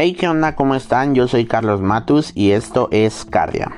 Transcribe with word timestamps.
Hey, 0.00 0.12
¿qué 0.12 0.28
onda? 0.28 0.54
¿Cómo 0.54 0.76
están? 0.76 1.16
Yo 1.16 1.26
soy 1.26 1.44
Carlos 1.46 1.80
Matus 1.80 2.30
y 2.36 2.52
esto 2.52 2.88
es 2.92 3.24
Cardia. 3.24 3.72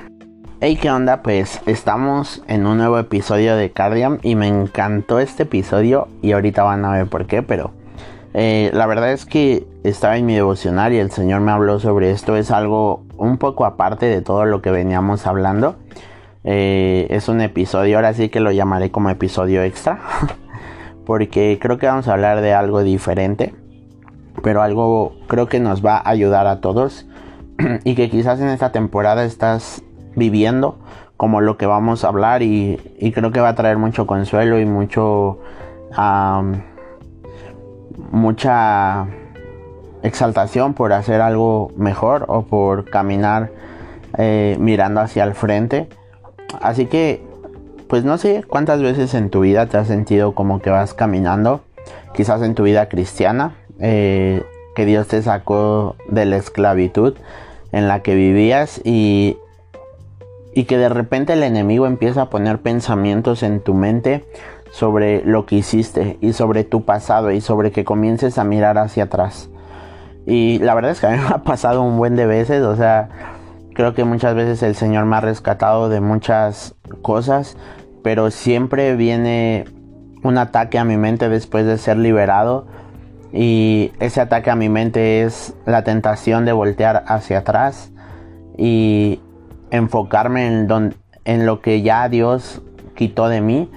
Hey, 0.59 0.77
¿qué 0.79 0.91
onda? 0.91 1.23
Pues 1.23 1.59
estamos 1.65 2.43
en 2.47 2.67
un 2.67 2.77
nuevo 2.77 2.99
episodio 2.99 3.55
de 3.55 3.71
Cardiam 3.71 4.19
y 4.21 4.35
me 4.35 4.47
encantó 4.47 5.19
este 5.19 5.43
episodio 5.43 6.09
y 6.21 6.33
ahorita 6.33 6.61
van 6.61 6.85
a 6.85 6.91
ver 6.91 7.07
por 7.07 7.25
qué, 7.25 7.41
pero 7.41 7.71
eh, 8.35 8.69
la 8.71 8.85
verdad 8.85 9.11
es 9.13 9.25
que 9.25 9.65
estaba 9.83 10.15
en 10.15 10.27
mi 10.27 10.35
devocional 10.35 10.93
y 10.93 10.99
el 10.99 11.09
Señor 11.09 11.41
me 11.41 11.53
habló 11.53 11.79
sobre 11.79 12.11
esto. 12.11 12.35
Es 12.35 12.51
algo 12.51 13.03
un 13.17 13.39
poco 13.39 13.65
aparte 13.65 14.05
de 14.05 14.21
todo 14.21 14.45
lo 14.45 14.61
que 14.61 14.69
veníamos 14.69 15.25
hablando. 15.25 15.77
Eh, 16.43 17.07
es 17.09 17.29
un 17.29 17.41
episodio, 17.41 17.97
ahora 17.97 18.13
sí 18.13 18.29
que 18.29 18.41
lo 18.41 18.51
llamaré 18.51 18.91
como 18.91 19.09
episodio 19.09 19.63
extra, 19.63 19.99
porque 21.03 21.57
creo 21.59 21.79
que 21.79 21.87
vamos 21.87 22.07
a 22.07 22.13
hablar 22.13 22.41
de 22.41 22.53
algo 22.53 22.83
diferente 22.83 23.55
pero 24.43 24.61
algo 24.61 25.13
creo 25.27 25.47
que 25.47 25.59
nos 25.59 25.85
va 25.85 25.97
a 25.97 26.09
ayudar 26.09 26.47
a 26.47 26.61
todos. 26.61 27.05
Y 27.83 27.95
que 27.95 28.09
quizás 28.09 28.39
en 28.39 28.47
esta 28.49 28.71
temporada 28.71 29.23
estás 29.23 29.83
viviendo 30.15 30.77
como 31.17 31.39
lo 31.41 31.57
que 31.57 31.67
vamos 31.67 32.03
a 32.03 32.07
hablar 32.07 32.41
y, 32.41 32.79
creo 33.13 33.31
que 33.31 33.39
va 33.39 33.49
a 33.49 33.55
traer 33.55 33.77
mucho 33.77 34.07
consuelo 34.07 34.59
y 34.59 34.65
mucho 34.65 35.39
mucha 38.11 39.05
exaltación 40.01 40.73
por 40.73 40.93
hacer 40.93 41.21
algo 41.21 41.71
mejor 41.75 42.25
o 42.27 42.43
por 42.43 42.85
caminar 42.89 43.51
eh, 44.17 44.57
mirando 44.59 45.01
hacia 45.01 45.23
el 45.23 45.35
frente. 45.35 45.89
Así 46.59 46.87
que 46.87 47.23
pues 47.87 48.05
no 48.05 48.17
sé 48.17 48.43
cuántas 48.47 48.81
veces 48.81 49.13
en 49.13 49.29
tu 49.29 49.41
vida 49.41 49.65
te 49.65 49.77
has 49.77 49.87
sentido 49.87 50.33
como 50.33 50.61
que 50.61 50.69
vas 50.69 50.93
caminando 50.93 51.61
quizás 52.13 52.41
en 52.41 52.55
tu 52.55 52.63
vida 52.63 52.87
cristiana 52.87 53.55
que 53.81 54.85
Dios 54.85 55.07
te 55.07 55.21
sacó 55.21 55.95
de 56.07 56.25
la 56.25 56.37
esclavitud 56.37 57.15
en 57.71 57.87
la 57.87 58.01
que 58.01 58.15
vivías 58.15 58.81
y, 58.83 59.37
y 60.53 60.65
que 60.65 60.77
de 60.77 60.89
repente 60.89 61.33
el 61.33 61.43
enemigo 61.43 61.87
empieza 61.87 62.23
a 62.23 62.29
poner 62.29 62.59
pensamientos 62.59 63.43
en 63.43 63.61
tu 63.61 63.73
mente 63.73 64.25
sobre 64.71 65.23
lo 65.25 65.45
que 65.45 65.55
hiciste 65.55 66.17
y 66.21 66.33
sobre 66.33 66.63
tu 66.63 66.83
pasado 66.83 67.31
y 67.31 67.41
sobre 67.41 67.71
que 67.71 67.83
comiences 67.83 68.37
a 68.37 68.43
mirar 68.43 68.77
hacia 68.77 69.05
atrás. 69.05 69.49
Y 70.25 70.59
la 70.59 70.73
verdad 70.73 70.91
es 70.91 70.99
que 70.99 71.07
a 71.07 71.11
mí 71.11 71.17
me 71.17 71.27
ha 71.29 71.43
pasado 71.43 71.81
un 71.81 71.97
buen 71.97 72.15
de 72.15 72.25
veces, 72.25 72.63
o 72.63 72.75
sea, 72.75 73.09
creo 73.73 73.93
que 73.93 74.03
muchas 74.03 74.35
veces 74.35 74.63
el 74.63 74.75
Señor 74.75 75.05
me 75.05 75.15
ha 75.17 75.21
rescatado 75.21 75.89
de 75.89 76.01
muchas 76.01 76.75
cosas, 77.01 77.57
pero 78.03 78.31
siempre 78.31 78.95
viene 78.95 79.65
un 80.23 80.37
ataque 80.37 80.77
a 80.77 80.85
mi 80.85 80.97
mente 80.97 81.29
después 81.29 81.65
de 81.65 81.77
ser 81.77 81.97
liberado 81.97 82.67
y 83.33 83.91
ese 83.99 84.21
ataque 84.21 84.49
a 84.49 84.55
mi 84.55 84.69
mente 84.69 85.23
es 85.23 85.53
la 85.65 85.83
tentación 85.83 86.45
de 86.45 86.51
voltear 86.51 87.03
hacia 87.07 87.39
atrás 87.39 87.91
y 88.57 89.21
enfocarme 89.69 90.47
en, 91.25 91.45
lo 91.45 91.61
que 91.61 91.81
ya 91.81 92.09
Dios 92.09 92.61
quitó 92.95 93.29
de 93.29 93.41
mí 93.41 93.69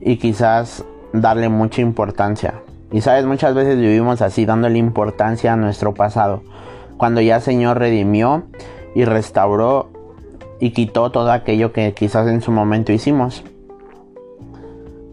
y 0.00 0.16
quizás 0.16 0.84
darle 1.12 1.48
mucha 1.48 1.80
importancia. 1.80 2.54
Y 2.90 3.02
sabes, 3.02 3.24
muchas 3.24 3.54
veces 3.54 3.78
vivimos 3.78 4.20
así, 4.20 4.44
dándole 4.46 4.78
importancia 4.78 5.52
a 5.52 5.56
nuestro 5.56 5.94
pasado. 5.94 6.42
Cuando 6.96 7.20
ya 7.20 7.36
el 7.36 7.42
Señor 7.42 7.78
redimió 7.78 8.44
y 8.94 9.04
restauró 9.04 9.90
y 10.58 10.72
quitó 10.72 11.12
todo 11.12 11.30
aquello 11.30 11.72
que 11.72 11.94
quizás 11.94 12.26
en 12.26 12.40
su 12.40 12.50
momento 12.50 12.92
hicimos. 12.92 13.44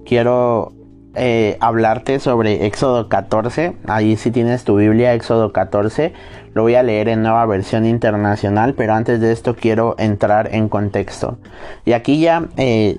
Quiero 0.06 0.75
eh, 1.16 1.58
hablarte 1.62 2.20
sobre 2.20 2.66
Éxodo 2.66 3.08
14. 3.08 3.78
Ahí 3.88 4.18
si 4.18 4.32
tienes 4.32 4.66
tu 4.66 4.76
Biblia, 4.76 5.14
Éxodo 5.14 5.54
14. 5.54 6.14
Lo 6.54 6.64
voy 6.64 6.76
a 6.76 6.84
leer 6.84 7.08
en 7.08 7.22
nueva 7.22 7.46
versión 7.46 7.86
internacional, 7.86 8.74
pero 8.74 8.94
antes 8.94 9.22
de 9.22 9.32
esto 9.32 9.56
quiero 9.56 9.96
entrar 9.98 10.54
en 10.54 10.68
contexto. 10.68 11.38
Y 11.86 11.94
aquí 11.94 12.20
ya 12.20 12.48
eh, 12.58 12.98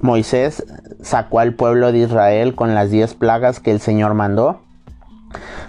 Moisés 0.00 0.64
sacó 1.00 1.40
al 1.40 1.54
pueblo 1.54 1.92
de 1.92 1.98
Israel 1.98 2.54
con 2.54 2.74
las 2.74 2.90
10 2.90 3.14
plagas 3.14 3.60
que 3.60 3.70
el 3.70 3.80
Señor 3.80 4.14
mandó. 4.14 4.60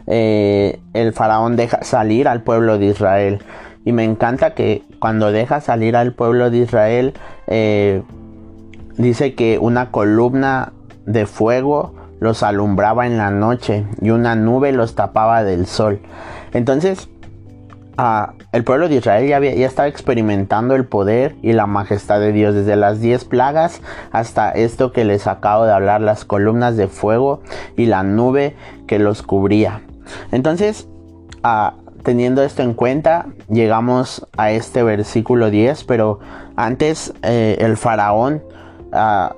Eh, 0.08 0.80
el 0.94 1.14
faraón 1.14 1.56
deja 1.56 1.84
salir 1.84 2.28
al 2.28 2.42
pueblo 2.42 2.80
de 2.80 2.88
Israel. 2.88 3.44
Y 3.86 3.92
me 3.92 4.04
encanta 4.04 4.56
que 4.56 4.84
cuando 5.00 5.32
deja 5.32 5.62
salir 5.62 5.96
al 5.96 6.14
pueblo 6.14 6.50
de 6.50 6.58
Israel, 6.58 7.14
dice 8.98 9.36
que 9.36 9.60
una 9.60 9.92
columna 9.92 10.74
de 11.06 11.26
fuego 11.26 11.94
los 12.20 12.44
alumbraba 12.44 13.06
en 13.06 13.18
la 13.18 13.32
noche 13.32 13.86
y 14.02 14.10
una 14.10 14.36
nube 14.36 14.72
los 14.72 14.96
tapaba 14.96 15.44
del 15.44 15.66
sol. 15.66 16.00
Entonces, 16.54 17.10
ah, 17.98 18.34
el 18.52 18.64
pueblo 18.64 18.88
de 18.88 18.96
Israel 18.96 19.28
ya, 19.28 19.40
ya 19.40 19.68
estaba 19.68 19.88
experimentando 19.88 20.76
el 20.76 20.86
poder 20.86 21.36
y 21.42 21.54
la 21.54 21.68
majestad 21.68 22.20
de 22.20 22.32
Dios, 22.32 22.56
desde 22.56 22.76
las 22.76 23.02
diez 23.02 23.26
plagas 23.26 23.82
hasta 24.12 24.52
esto 24.52 24.92
que 24.92 25.06
les 25.06 25.28
acabo 25.28 25.66
de 25.66 25.74
hablar, 25.74 26.02
las 26.02 26.26
columnas 26.26 26.78
de 26.78 26.88
fuego 26.88 27.42
y 27.76 27.86
la 27.86 28.04
nube 28.04 28.56
que 28.88 29.00
los 29.00 29.22
cubría. 29.22 29.82
Entonces, 30.32 30.88
ah, 31.44 31.76
teniendo 32.04 32.44
esto 32.44 32.62
en 32.62 32.74
cuenta, 32.74 33.28
llegamos 33.50 34.26
a 34.38 34.52
este 34.52 34.84
versículo 34.84 35.50
10, 35.50 35.84
pero 35.84 36.20
antes 36.56 37.14
eh, 37.24 37.58
el 37.60 37.78
faraón 37.78 38.44
ah, 38.94 39.36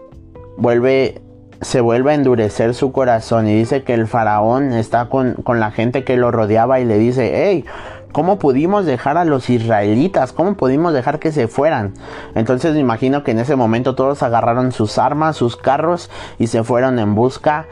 vuelve 0.58 1.22
se 1.62 1.82
vuelve 1.82 2.12
a 2.12 2.16
endurecer 2.16 2.74
su 2.74 2.92
corazón 2.92 3.48
y 3.48 3.56
dice 3.56 3.84
que 3.84 3.94
el 3.94 4.08
faraón 4.08 4.74
está 4.74 5.10
con, 5.10 5.36
la 5.48 5.72
gente 5.72 6.04
que 6.04 6.18
lo 6.18 6.32
rodeaba 6.32 6.80
y 6.80 6.86
le 6.86 6.98
dice, 6.98 7.32
hey, 7.34 7.66
¿cómo 8.12 8.40
pudimos 8.40 8.86
dejar 8.86 9.18
a 9.18 9.26
los 9.26 9.50
israelitas? 9.50 10.34
¿Cómo 10.34 10.56
pudimos 10.56 10.94
dejar 10.94 11.20
que 11.20 11.32
se 11.32 11.48
fueran? 11.48 11.94
Entonces 12.36 12.74
me 12.74 12.80
imagino 12.80 13.24
que 13.24 13.32
en 13.32 13.40
ese 13.40 13.56
momento 13.56 13.96
todos 13.96 14.24
agarraron 14.24 14.72
sus 14.72 14.98
armas, 14.98 15.36
sus 15.36 15.58
carros 15.58 16.10
y 16.38 16.48
se 16.48 16.64
fueron 16.64 17.00
en 17.00 17.16
busca 17.16 17.68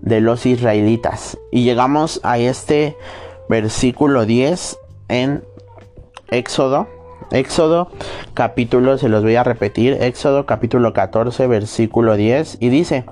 de 0.00 0.20
los 0.20 0.46
israelitas. 0.46 1.38
Y 1.50 1.64
llegamos 1.64 2.20
a 2.22 2.38
este 2.38 2.96
versículo 3.48 4.24
10 4.24 4.78
en 5.08 5.44
Éxodo 6.30 6.95
Éxodo 7.30 7.90
capítulo, 8.34 8.98
se 8.98 9.08
los 9.08 9.22
voy 9.22 9.36
a 9.36 9.42
repetir, 9.42 9.98
Éxodo 10.00 10.46
capítulo 10.46 10.92
14 10.92 11.46
versículo 11.46 12.16
10 12.16 12.58
y 12.60 12.68
dice, 12.68 13.04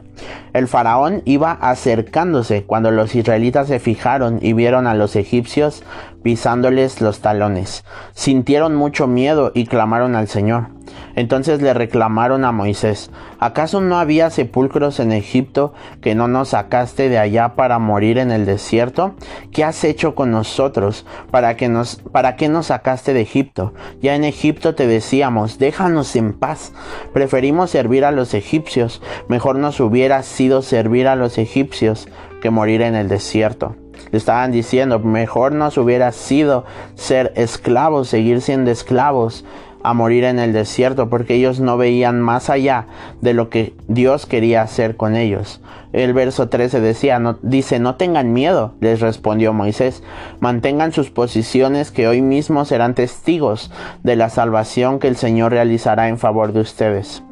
el 0.52 0.68
faraón 0.68 1.22
iba 1.24 1.52
acercándose 1.52 2.64
cuando 2.64 2.90
los 2.90 3.14
israelitas 3.14 3.68
se 3.68 3.80
fijaron 3.80 4.38
y 4.40 4.52
vieron 4.52 4.86
a 4.86 4.94
los 4.94 5.16
egipcios 5.16 5.82
pisándoles 6.22 7.00
los 7.00 7.20
talones. 7.20 7.84
Sintieron 8.12 8.74
mucho 8.76 9.06
miedo 9.06 9.50
y 9.54 9.66
clamaron 9.66 10.14
al 10.14 10.28
Señor. 10.28 10.73
Entonces 11.16 11.62
le 11.62 11.74
reclamaron 11.74 12.44
a 12.44 12.52
Moisés, 12.52 13.10
¿acaso 13.38 13.80
no 13.80 13.98
había 13.98 14.30
sepulcros 14.30 15.00
en 15.00 15.12
Egipto 15.12 15.72
que 16.00 16.14
no 16.14 16.28
nos 16.28 16.50
sacaste 16.50 17.08
de 17.08 17.18
allá 17.18 17.54
para 17.54 17.78
morir 17.78 18.18
en 18.18 18.30
el 18.30 18.46
desierto? 18.46 19.14
¿Qué 19.52 19.64
has 19.64 19.84
hecho 19.84 20.14
con 20.14 20.30
nosotros? 20.30 21.06
¿Para 21.30 21.56
que 21.56 21.68
nos, 21.68 21.96
para 21.96 22.36
qué 22.36 22.48
nos 22.48 22.66
sacaste 22.66 23.12
de 23.12 23.20
Egipto? 23.20 23.74
Ya 24.00 24.14
en 24.14 24.24
Egipto 24.24 24.74
te 24.74 24.86
decíamos, 24.86 25.58
déjanos 25.58 26.16
en 26.16 26.32
paz. 26.32 26.72
Preferimos 27.12 27.70
servir 27.70 28.04
a 28.04 28.10
los 28.10 28.34
egipcios. 28.34 29.00
Mejor 29.28 29.56
nos 29.56 29.80
hubiera 29.80 30.22
sido 30.22 30.62
servir 30.62 31.08
a 31.08 31.16
los 31.16 31.38
egipcios 31.38 32.08
que 32.42 32.50
morir 32.50 32.82
en 32.82 32.94
el 32.94 33.08
desierto. 33.08 33.76
Le 34.10 34.18
estaban 34.18 34.52
diciendo, 34.52 34.98
mejor 34.98 35.52
nos 35.52 35.78
hubiera 35.78 36.12
sido 36.12 36.64
ser 36.94 37.32
esclavos, 37.36 38.08
seguir 38.08 38.40
siendo 38.40 38.70
esclavos 38.70 39.44
a 39.84 39.92
morir 39.92 40.24
en 40.24 40.40
el 40.40 40.52
desierto 40.52 41.08
porque 41.08 41.34
ellos 41.34 41.60
no 41.60 41.76
veían 41.76 42.20
más 42.20 42.50
allá 42.50 42.86
de 43.20 43.34
lo 43.34 43.50
que 43.50 43.74
Dios 43.86 44.26
quería 44.26 44.62
hacer 44.62 44.96
con 44.96 45.14
ellos. 45.14 45.60
El 45.92 46.12
verso 46.12 46.48
13 46.48 46.80
decía, 46.80 47.20
dice, 47.42 47.78
no 47.78 47.94
tengan 47.94 48.32
miedo, 48.32 48.74
les 48.80 49.00
respondió 49.00 49.52
Moisés, 49.52 50.02
mantengan 50.40 50.92
sus 50.92 51.10
posiciones 51.10 51.92
que 51.92 52.08
hoy 52.08 52.22
mismo 52.22 52.64
serán 52.64 52.94
testigos 52.94 53.70
de 54.02 54.16
la 54.16 54.30
salvación 54.30 54.98
que 54.98 55.08
el 55.08 55.16
Señor 55.16 55.52
realizará 55.52 56.08
en 56.08 56.18
favor 56.18 56.52
de 56.52 56.60
ustedes. 56.60 57.22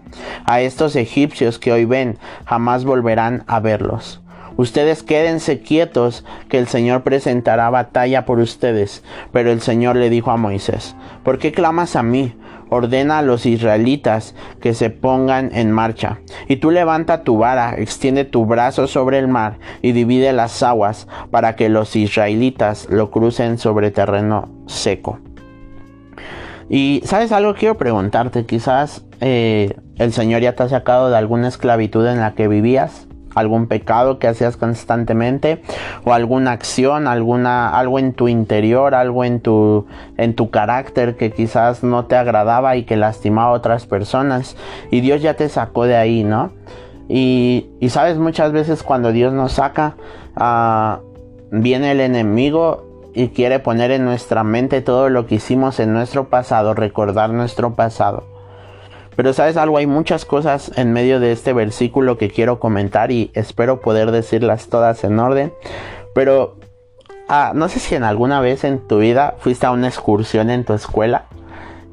A 0.45 0.61
estos 0.61 0.95
egipcios 0.95 1.59
que 1.59 1.73
hoy 1.73 1.87
ven, 1.87 2.19
jamás 2.45 2.85
volverán 2.85 3.45
a 3.47 3.61
verlos. 3.61 4.22
Ustedes 4.63 5.03
quédense 5.03 5.59
quietos, 5.59 6.25
que 6.49 6.57
el 6.57 6.69
Señor 6.69 7.03
presentará 7.03 7.69
batalla 7.69 8.25
por 8.25 8.39
ustedes. 8.39 9.03
Pero 9.33 9.51
el 9.51 9.61
Señor 9.61 9.97
le 9.97 10.09
dijo 10.09 10.31
a 10.31 10.37
Moisés, 10.37 10.95
¿por 11.25 11.41
qué 11.41 11.51
clamas 11.51 11.97
a 11.97 12.05
mí? 12.05 12.37
ordena 12.69 13.19
a 13.19 13.23
los 13.23 13.45
israelitas 13.45 14.37
que 14.61 14.73
se 14.73 14.89
pongan 14.89 15.51
en 15.53 15.73
marcha. 15.73 16.21
Y 16.49 16.57
tú 16.57 16.71
levanta 16.71 17.25
tu 17.25 17.39
vara, 17.39 17.75
extiende 17.77 18.25
tu 18.25 18.47
brazo 18.47 18.87
sobre 18.87 19.19
el 19.19 19.27
mar 19.27 19.59
y 19.83 19.91
divide 19.93 20.33
las 20.33 20.63
aguas 20.63 21.09
para 21.33 21.57
que 21.57 21.69
los 21.69 21.97
israelitas 21.97 22.87
lo 22.89 23.11
crucen 23.11 23.59
sobre 23.59 23.91
terreno 23.91 24.49
seco. 24.67 25.19
Y 26.71 27.03
sabes 27.05 27.33
algo, 27.33 27.55
quiero 27.55 27.77
preguntarte, 27.77 28.47
quizás 28.47 29.05
eh, 29.21 29.77
el 29.97 30.13
Señor 30.13 30.41
ya 30.41 30.55
te 30.55 30.63
ha 30.63 30.69
sacado 30.69 31.11
de 31.11 31.19
alguna 31.19 31.49
esclavitud 31.49 32.07
en 32.07 32.21
la 32.21 32.33
que 32.35 32.47
vivías. 32.47 33.09
Algún 33.35 33.67
pecado 33.67 34.19
que 34.19 34.29
hacías 34.29 34.57
constantemente 34.57 35.63
o 36.05 36.13
alguna 36.13 36.53
acción, 36.53 37.07
alguna 37.07 37.77
algo 37.79 37.99
en 37.99 38.13
tu 38.13 38.29
interior, 38.29 38.95
algo 38.95 39.25
en 39.25 39.41
tu 39.41 39.87
en 40.17 40.35
tu 40.35 40.51
carácter 40.51 41.17
que 41.17 41.33
quizás 41.33 41.83
no 41.83 42.07
te 42.07 42.17
agradaba 42.17 42.77
y 42.77 42.85
que 42.85 42.97
lastimaba 42.97 43.51
a 43.51 43.53
otras 43.53 43.87
personas 43.87 44.57
y 44.91 45.01
Dios 45.01 45.23
ya 45.23 45.35
te 45.35 45.49
sacó 45.49 45.85
de 45.85 45.97
ahí, 45.97 46.25
¿no? 46.25 46.53
Y, 47.09 47.67
y 47.81 47.91
sabes 47.91 48.19
muchas 48.19 48.53
veces 48.53 48.83
cuando 48.83 49.13
Dios 49.13 49.33
nos 49.33 49.53
saca 49.53 49.97
uh, 50.37 51.03
viene 51.51 51.93
el 51.93 52.01
enemigo 52.01 53.11
y 53.15 53.29
quiere 53.29 53.59
poner 53.59 53.91
en 53.91 54.05
nuestra 54.05 54.45
mente 54.45 54.81
todo 54.81 55.09
lo 55.09 55.27
que 55.27 55.37
hicimos 55.37 55.81
en 55.81 55.93
nuestro 55.93 56.29
pasado, 56.29 56.75
recordar 56.75 57.31
nuestro 57.31 57.75
pasado. 57.75 58.32
Pero 59.17 59.33
sabes 59.33 59.57
algo, 59.57 59.79
hay 59.79 59.87
muchas 59.87 60.25
cosas 60.25 60.73
en 60.77 60.93
medio 60.93 61.21
de 61.21 61.33
este 61.33 61.53
versículo 61.53 62.19
que 62.19 62.31
quiero 62.31 62.59
comentar 62.59 63.11
y 63.11 63.31
espero 63.35 63.81
poder 63.81 64.11
decirlas 64.11 64.69
todas 64.69 65.05
en 65.05 65.19
orden. 65.19 65.53
Pero 66.15 66.57
ah, 67.29 67.53
no 67.55 67.69
sé 67.69 67.81
si 67.81 67.95
en 67.95 68.05
alguna 68.05 68.41
vez 68.41 68.65
en 68.65 68.87
tu 68.87 68.99
vida 68.99 69.37
fuiste 69.39 69.67
a 69.67 69.71
una 69.71 69.89
excursión 69.89 70.51
en 70.51 70.65
tu 70.65 70.73
escuela 70.73 71.27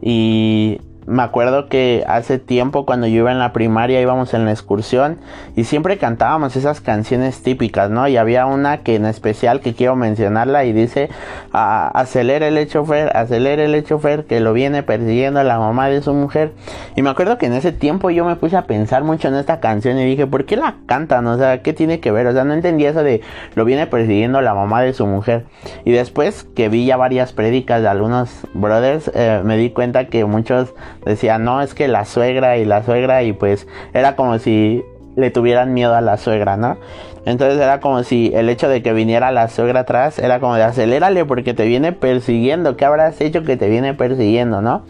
y 0.02 0.82
me 1.10 1.24
acuerdo 1.24 1.68
que 1.70 2.04
hace 2.08 2.38
tiempo 2.38 2.86
cuando 2.86 3.08
yo 3.08 3.16
iba 3.16 3.32
en 3.32 3.40
la 3.40 3.52
primaria 3.52 4.00
íbamos 4.00 4.36
en 4.36 4.46
la 4.46 4.52
excursión 4.52 5.18
y 5.56 5.64
siempre 5.64 5.98
cantábamos 5.98 6.56
esas 6.56 6.82
canciones 6.82 7.42
típicas, 7.42 7.90
¿no? 7.90 8.08
Y 8.08 8.16
había 8.16 8.46
una 8.46 8.78
que 8.78 8.94
en 8.94 9.06
especial 9.06 9.60
que 9.60 9.74
quiero 9.74 9.96
mencionarla 9.96 10.66
y 10.66 10.72
dice, 10.72 11.10
acelera 11.52 12.48
el 12.48 12.68
chofer, 12.70 13.18
acelera 13.18 13.64
el 13.64 13.84
chofer 13.84 14.26
que 14.26 14.40
lo 14.40 14.54
viene 14.54 14.84
persiguiendo 14.84 15.42
la 15.44 15.58
mamá 15.58 15.90
de 15.90 16.04
su 16.04 16.14
mujer. 16.14 16.52
Y 16.96 17.02
me 17.02 17.10
acuerdo 17.10 17.40
que 17.40 17.48
en 17.48 17.54
ese 17.54 17.72
tiempo 17.72 18.12
yo 18.12 18.24
me 18.24 18.36
puse 18.36 18.56
a 18.56 18.66
pensar 18.66 19.04
mucho 19.04 19.30
en 19.30 19.36
esta 19.36 19.60
canción 19.60 19.98
y 19.98 20.06
dije, 20.06 20.28
¿por 20.28 20.46
qué 20.46 20.58
la 20.58 20.76
cantan? 20.86 21.26
O 21.26 21.40
sea, 21.40 21.64
¿qué 21.64 21.74
tiene 21.74 22.00
que 22.00 22.12
ver? 22.12 22.28
O 22.28 22.34
sea, 22.34 22.44
no 22.44 22.54
entendía 22.54 22.92
eso 22.92 23.04
de 23.04 23.22
lo 23.56 23.66
viene 23.66 23.88
persiguiendo 23.88 24.42
la 24.42 24.54
mamá 24.54 24.84
de 24.84 24.94
su 24.94 25.08
mujer. 25.08 25.46
Y 25.86 25.92
después 25.92 26.44
que 26.56 26.70
vi 26.70 26.86
ya 26.86 26.98
varias 26.98 27.34
prédicas 27.34 27.82
de 27.82 27.88
algunos 27.88 28.46
brothers, 28.54 29.10
eh, 29.16 29.42
me 29.44 29.58
di 29.58 29.72
cuenta 29.72 30.06
que 30.06 30.24
muchos 30.26 30.76
decía, 31.10 31.38
no, 31.38 31.62
es 31.62 31.74
que 31.74 31.88
la 31.88 32.06
suegra 32.06 32.58
y 32.58 32.66
la 32.66 32.84
suegra 32.84 33.24
y 33.24 33.34
pues 33.34 33.68
era 33.94 34.16
como 34.16 34.40
si 34.40 34.84
le 35.16 35.32
tuvieran 35.32 35.74
miedo 35.74 35.96
a 35.96 36.02
la 36.02 36.18
suegra, 36.18 36.56
¿no? 36.56 36.78
Entonces 37.26 37.60
era 37.60 37.80
como 37.80 38.04
si 38.04 38.32
el 38.34 38.50
hecho 38.50 38.70
de 38.70 38.82
que 38.82 38.94
viniera 38.94 39.32
la 39.32 39.50
suegra 39.50 39.82
atrás 39.82 40.20
era 40.20 40.40
como 40.40 40.56
de 40.56 40.64
acelérale 40.64 41.26
porque 41.26 41.54
te 41.54 41.66
viene 41.66 41.92
persiguiendo, 41.92 42.78
¿qué 42.78 42.86
habrás 42.86 43.20
hecho 43.22 43.44
que 43.44 43.58
te 43.58 43.70
viene 43.70 43.94
persiguiendo, 43.94 44.62
no? 44.62 44.84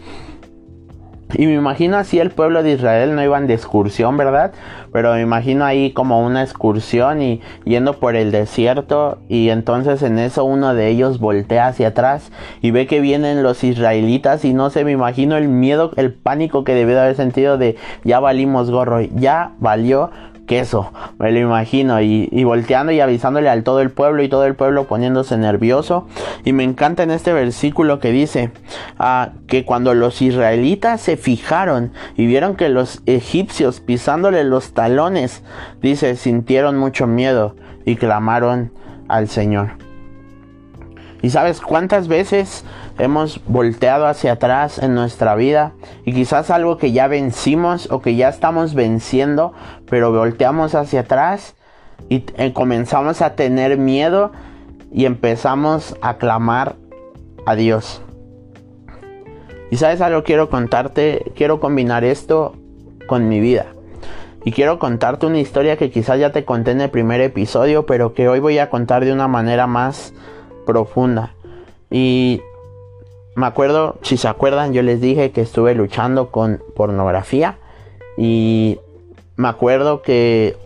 Y 1.34 1.46
me 1.46 1.54
imagino 1.54 1.96
así 1.96 2.18
el 2.18 2.30
pueblo 2.30 2.62
de 2.62 2.72
Israel 2.72 3.14
no 3.14 3.22
iban 3.22 3.46
de 3.46 3.54
excursión, 3.54 4.16
¿verdad? 4.16 4.52
Pero 4.92 5.14
me 5.14 5.20
imagino 5.20 5.64
ahí 5.64 5.92
como 5.92 6.24
una 6.24 6.42
excursión 6.42 7.22
y 7.22 7.40
yendo 7.64 7.94
por 7.98 8.16
el 8.16 8.32
desierto 8.32 9.18
y 9.28 9.50
entonces 9.50 10.02
en 10.02 10.18
eso 10.18 10.44
uno 10.44 10.74
de 10.74 10.88
ellos 10.88 11.20
voltea 11.20 11.68
hacia 11.68 11.88
atrás 11.88 12.32
y 12.60 12.72
ve 12.72 12.86
que 12.86 13.00
vienen 13.00 13.42
los 13.42 13.62
israelitas 13.62 14.44
y 14.44 14.52
no 14.52 14.70
sé, 14.70 14.84
me 14.84 14.92
imagino 14.92 15.36
el 15.36 15.48
miedo, 15.48 15.92
el 15.96 16.12
pánico 16.12 16.64
que 16.64 16.74
debió 16.74 16.96
de 16.96 17.00
haber 17.02 17.16
sentido 17.16 17.58
de 17.58 17.76
ya 18.04 18.18
valimos 18.18 18.70
gorro, 18.70 19.00
ya 19.00 19.52
valió 19.60 20.10
queso, 20.50 20.92
me 21.20 21.30
lo 21.30 21.38
imagino, 21.38 22.00
y, 22.00 22.42
volteando 22.42 22.90
y 22.90 22.98
avisándole 22.98 23.48
al 23.48 23.62
todo 23.62 23.80
el 23.80 23.92
pueblo 23.92 24.24
y 24.24 24.28
todo 24.28 24.46
el 24.46 24.56
pueblo 24.56 24.88
poniéndose 24.88 25.36
nervioso. 25.36 26.08
Y 26.44 26.52
me 26.52 26.64
encanta 26.64 27.04
en 27.04 27.12
este 27.12 27.32
versículo 27.32 28.00
que 28.00 28.10
dice 28.10 28.50
ah, 28.98 29.30
que 29.46 29.64
cuando 29.64 29.94
los 29.94 30.20
israelitas 30.20 31.02
se 31.02 31.16
fijaron 31.16 31.92
y 32.16 32.26
vieron 32.26 32.56
que 32.56 32.68
los 32.68 33.00
egipcios 33.06 33.78
pisándole 33.78 34.42
los 34.42 34.72
talones, 34.74 35.44
dice, 35.82 36.16
sintieron 36.16 36.76
mucho 36.76 37.06
miedo 37.06 37.54
y 37.84 37.94
clamaron 37.94 38.72
al 39.06 39.28
Señor. 39.28 39.74
¿Y 41.22 41.30
sabes 41.30 41.60
cuántas 41.60 42.08
veces 42.08 42.64
hemos 42.98 43.42
volteado 43.46 44.06
hacia 44.06 44.32
atrás 44.32 44.78
en 44.78 44.94
nuestra 44.94 45.34
vida? 45.34 45.72
Y 46.06 46.14
quizás 46.14 46.50
algo 46.50 46.78
que 46.78 46.92
ya 46.92 47.08
vencimos 47.08 47.90
o 47.90 48.00
que 48.00 48.16
ya 48.16 48.30
estamos 48.30 48.74
venciendo, 48.74 49.52
pero 49.90 50.12
volteamos 50.12 50.74
hacia 50.74 51.00
atrás 51.00 51.54
y 52.08 52.24
eh, 52.36 52.52
comenzamos 52.54 53.20
a 53.20 53.34
tener 53.34 53.76
miedo 53.76 54.32
y 54.90 55.04
empezamos 55.04 55.96
a 56.00 56.16
clamar 56.16 56.76
a 57.44 57.54
Dios. 57.56 58.00
Y 59.70 59.84
algo 59.84 60.24
quiero 60.24 60.48
contarte, 60.48 61.32
quiero 61.36 61.60
combinar 61.60 62.04
esto 62.04 62.54
con 63.06 63.28
mi 63.28 63.40
vida. 63.40 63.66
Y 64.44 64.52
quiero 64.52 64.78
contarte 64.78 65.26
una 65.26 65.38
historia 65.38 65.76
que 65.76 65.90
quizás 65.90 66.18
ya 66.18 66.32
te 66.32 66.44
conté 66.44 66.70
en 66.70 66.80
el 66.80 66.90
primer 66.90 67.20
episodio, 67.20 67.84
pero 67.86 68.14
que 68.14 68.28
hoy 68.28 68.40
voy 68.40 68.58
a 68.58 68.70
contar 68.70 69.04
de 69.04 69.12
una 69.12 69.28
manera 69.28 69.66
más 69.66 70.14
profunda. 70.66 71.34
Y 71.90 72.40
me 73.36 73.46
acuerdo, 73.46 73.98
si 74.02 74.16
se 74.16 74.28
acuerdan, 74.28 74.72
yo 74.72 74.82
les 74.82 75.00
dije 75.00 75.30
que 75.30 75.42
estuve 75.42 75.74
luchando 75.74 76.30
con 76.30 76.62
pornografía. 76.74 77.58
Y 78.16 78.80
me 79.40 79.48
acuerdo 79.48 80.02
que 80.02 80.56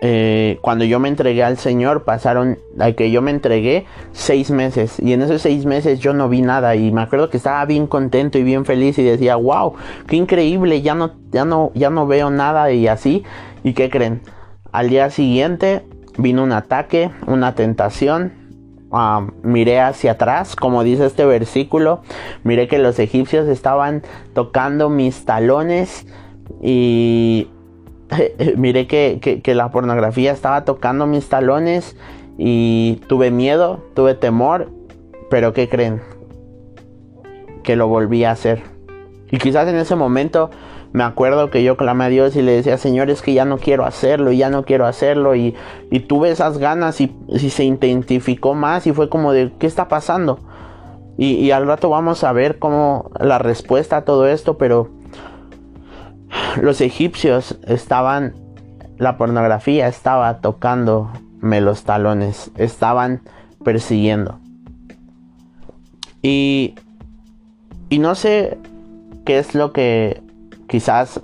eh, 0.00 0.58
cuando 0.62 0.84
yo 0.84 0.98
me 0.98 1.08
entregué 1.08 1.44
al 1.44 1.58
Señor, 1.58 2.02
pasaron, 2.02 2.58
a 2.80 2.90
que 2.90 3.12
yo 3.12 3.22
me 3.22 3.30
entregué, 3.30 3.86
seis 4.10 4.50
meses. 4.50 4.98
Y 4.98 5.12
en 5.12 5.22
esos 5.22 5.42
seis 5.42 5.64
meses 5.64 6.00
yo 6.00 6.12
no 6.12 6.28
vi 6.28 6.42
nada. 6.42 6.74
Y 6.74 6.90
me 6.90 7.02
acuerdo 7.02 7.30
que 7.30 7.36
estaba 7.36 7.64
bien 7.66 7.86
contento 7.86 8.36
y 8.36 8.42
bien 8.42 8.64
feliz 8.64 8.98
y 8.98 9.04
decía, 9.04 9.36
wow, 9.36 9.74
qué 10.08 10.16
increíble, 10.16 10.82
ya 10.82 10.96
no, 10.96 11.12
ya 11.30 11.44
no, 11.44 11.70
ya 11.74 11.90
no 11.90 12.08
veo 12.08 12.30
nada 12.30 12.72
y 12.72 12.88
así. 12.88 13.22
¿Y 13.62 13.74
qué 13.74 13.90
creen? 13.90 14.22
Al 14.72 14.88
día 14.88 15.08
siguiente 15.10 15.82
vino 16.18 16.42
un 16.42 16.50
ataque, 16.50 17.12
una 17.28 17.54
tentación 17.54 18.42
miré 19.42 19.80
hacia 19.80 20.12
atrás, 20.12 20.54
como 20.54 20.84
dice 20.84 21.06
este 21.06 21.24
versículo, 21.24 22.02
miré 22.44 22.68
que 22.68 22.78
los 22.78 22.98
egipcios 22.98 23.48
estaban 23.48 24.02
tocando 24.34 24.90
mis 24.90 25.24
talones 25.24 26.06
y 26.60 27.48
miré 28.56 28.86
que, 28.86 29.40
que, 29.42 29.54
la 29.54 29.70
pornografía 29.70 30.32
estaba 30.32 30.64
tocando 30.64 31.06
mis 31.06 31.28
talones 31.28 31.96
y 32.38 33.00
tuve 33.06 33.30
miedo, 33.30 33.80
tuve 33.94 34.14
temor, 34.14 34.70
pero 35.30 35.52
¿qué 35.52 35.68
creen? 35.68 36.02
Que 37.62 37.76
lo 37.76 37.88
volví 37.88 38.24
a 38.24 38.32
hacer. 38.32 38.62
Y 39.30 39.38
quizás 39.38 39.68
en 39.68 39.76
ese 39.76 39.96
momento 39.96 40.50
me 40.92 41.04
acuerdo 41.04 41.50
que 41.50 41.64
yo 41.64 41.78
clamé 41.78 42.04
a 42.04 42.08
Dios 42.08 42.36
y 42.36 42.42
le 42.42 42.52
decía, 42.52 42.76
Señor, 42.76 43.08
es 43.08 43.22
que 43.22 43.32
ya 43.32 43.46
no 43.46 43.56
quiero 43.56 43.86
hacerlo, 43.86 44.30
ya 44.30 44.50
no 44.50 44.64
quiero 44.64 44.86
hacerlo. 44.86 45.34
Y, 45.34 45.54
tuve 46.06 46.30
esas 46.30 46.58
ganas 46.58 47.00
y, 47.00 47.14
se 47.38 47.64
identificó 47.64 48.54
más 48.54 48.86
y 48.86 48.92
fue 48.92 49.08
como 49.08 49.32
de, 49.32 49.52
¿qué 49.58 49.66
está 49.66 49.88
pasando? 49.88 50.38
Y, 51.16 51.34
y, 51.34 51.50
al 51.50 51.66
rato 51.66 51.88
vamos 51.88 52.24
a 52.24 52.32
ver 52.32 52.58
cómo 52.58 53.10
la 53.18 53.38
respuesta 53.38 53.98
a 53.98 54.04
todo 54.04 54.26
esto, 54.26 54.58
pero 54.58 54.90
los 56.60 56.80
egipcios 56.80 57.58
estaban, 57.66 58.34
la 58.98 59.16
pornografía 59.16 59.88
estaba 59.88 60.40
tocándome 60.40 61.60
los 61.60 61.84
talones, 61.84 62.50
estaban 62.56 63.22
persiguiendo. 63.64 64.38
Y, 66.22 66.74
y 67.88 67.98
no 67.98 68.14
sé 68.14 68.58
qué 69.24 69.38
es 69.38 69.54
lo 69.54 69.72
que 69.72 70.22
Quizás 70.72 71.20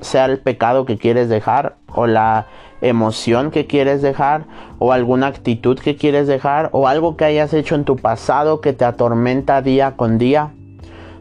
sea 0.00 0.24
el 0.24 0.38
pecado 0.38 0.86
que 0.86 0.96
quieres 0.96 1.28
dejar 1.28 1.76
o 1.94 2.06
la 2.06 2.46
emoción 2.80 3.50
que 3.50 3.66
quieres 3.66 4.00
dejar 4.00 4.46
o 4.78 4.94
alguna 4.94 5.26
actitud 5.26 5.78
que 5.78 5.96
quieres 5.96 6.26
dejar 6.26 6.70
o 6.72 6.88
algo 6.88 7.14
que 7.18 7.26
hayas 7.26 7.52
hecho 7.52 7.74
en 7.74 7.84
tu 7.84 7.96
pasado 7.96 8.62
que 8.62 8.72
te 8.72 8.86
atormenta 8.86 9.60
día 9.60 9.98
con 9.98 10.16
día 10.16 10.54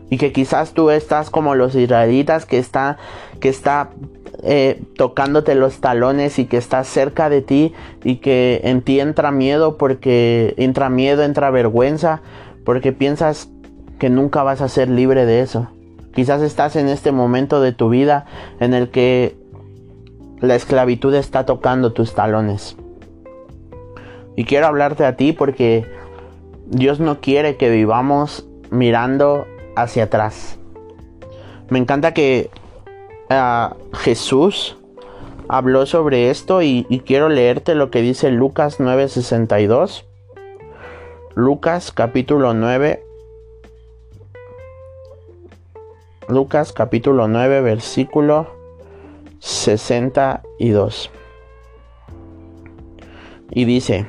y 0.09 0.17
que 0.17 0.31
quizás 0.31 0.73
tú 0.73 0.89
estás 0.89 1.29
como 1.29 1.55
los 1.55 1.75
israelitas 1.75 2.45
que 2.45 2.57
está 2.57 2.97
que 3.39 3.49
está 3.49 3.91
eh, 4.43 4.81
tocándote 4.95 5.55
los 5.55 5.79
talones 5.79 6.39
y 6.39 6.45
que 6.45 6.57
está 6.57 6.83
cerca 6.83 7.29
de 7.29 7.41
ti 7.41 7.73
y 8.03 8.17
que 8.17 8.61
en 8.63 8.81
ti 8.81 8.99
entra 8.99 9.31
miedo 9.31 9.77
porque 9.77 10.53
entra 10.57 10.89
miedo 10.89 11.23
entra 11.23 11.51
vergüenza 11.51 12.21
porque 12.65 12.91
piensas 12.91 13.49
que 13.99 14.09
nunca 14.09 14.43
vas 14.43 14.61
a 14.61 14.69
ser 14.69 14.89
libre 14.89 15.25
de 15.25 15.41
eso 15.41 15.69
Quizás 16.13 16.41
estás 16.41 16.75
en 16.75 16.89
este 16.89 17.11
momento 17.11 17.61
de 17.61 17.71
tu 17.71 17.89
vida 17.89 18.25
en 18.59 18.73
el 18.73 18.89
que 18.89 19.37
la 20.41 20.55
esclavitud 20.55 21.13
está 21.13 21.45
tocando 21.45 21.93
tus 21.93 22.13
talones. 22.13 22.75
Y 24.35 24.45
quiero 24.45 24.67
hablarte 24.67 25.05
a 25.05 25.15
ti 25.15 25.33
porque 25.33 25.85
Dios 26.65 26.99
no 26.99 27.21
quiere 27.21 27.57
que 27.57 27.69
vivamos 27.69 28.47
mirando 28.71 29.45
hacia 29.81 30.05
atrás. 30.05 30.57
Me 31.69 31.79
encanta 31.79 32.13
que 32.13 32.49
ah, 33.29 33.75
Jesús 33.93 34.77
habló 35.47 35.85
sobre 35.85 36.29
esto 36.29 36.61
y, 36.61 36.85
y, 36.89 36.99
quiero 36.99 37.29
leerte 37.29 37.75
lo 37.75 37.91
que 37.91 38.01
dice 38.01 38.31
Lucas 38.31 38.79
9:62. 38.79 40.05
Lucas 41.35 41.91
capítulo 41.91 42.53
9 42.53 43.03
Lucas 46.29 46.73
capítulo 46.73 47.27
9 47.27 47.61
versículo 47.61 48.47
62. 49.39 51.09
Y 53.49 53.65
dice, 53.65 54.05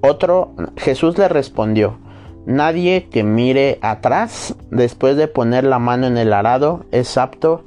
otro, 0.00 0.54
Jesús 0.78 1.18
le 1.18 1.28
respondió, 1.28 1.98
nadie 2.46 3.08
que 3.10 3.24
mire 3.24 3.78
atrás 3.82 4.54
después 4.70 5.16
de 5.16 5.28
poner 5.28 5.64
la 5.64 5.78
mano 5.78 6.06
en 6.06 6.16
el 6.16 6.32
arado 6.32 6.84
es 6.92 7.18
apto 7.18 7.64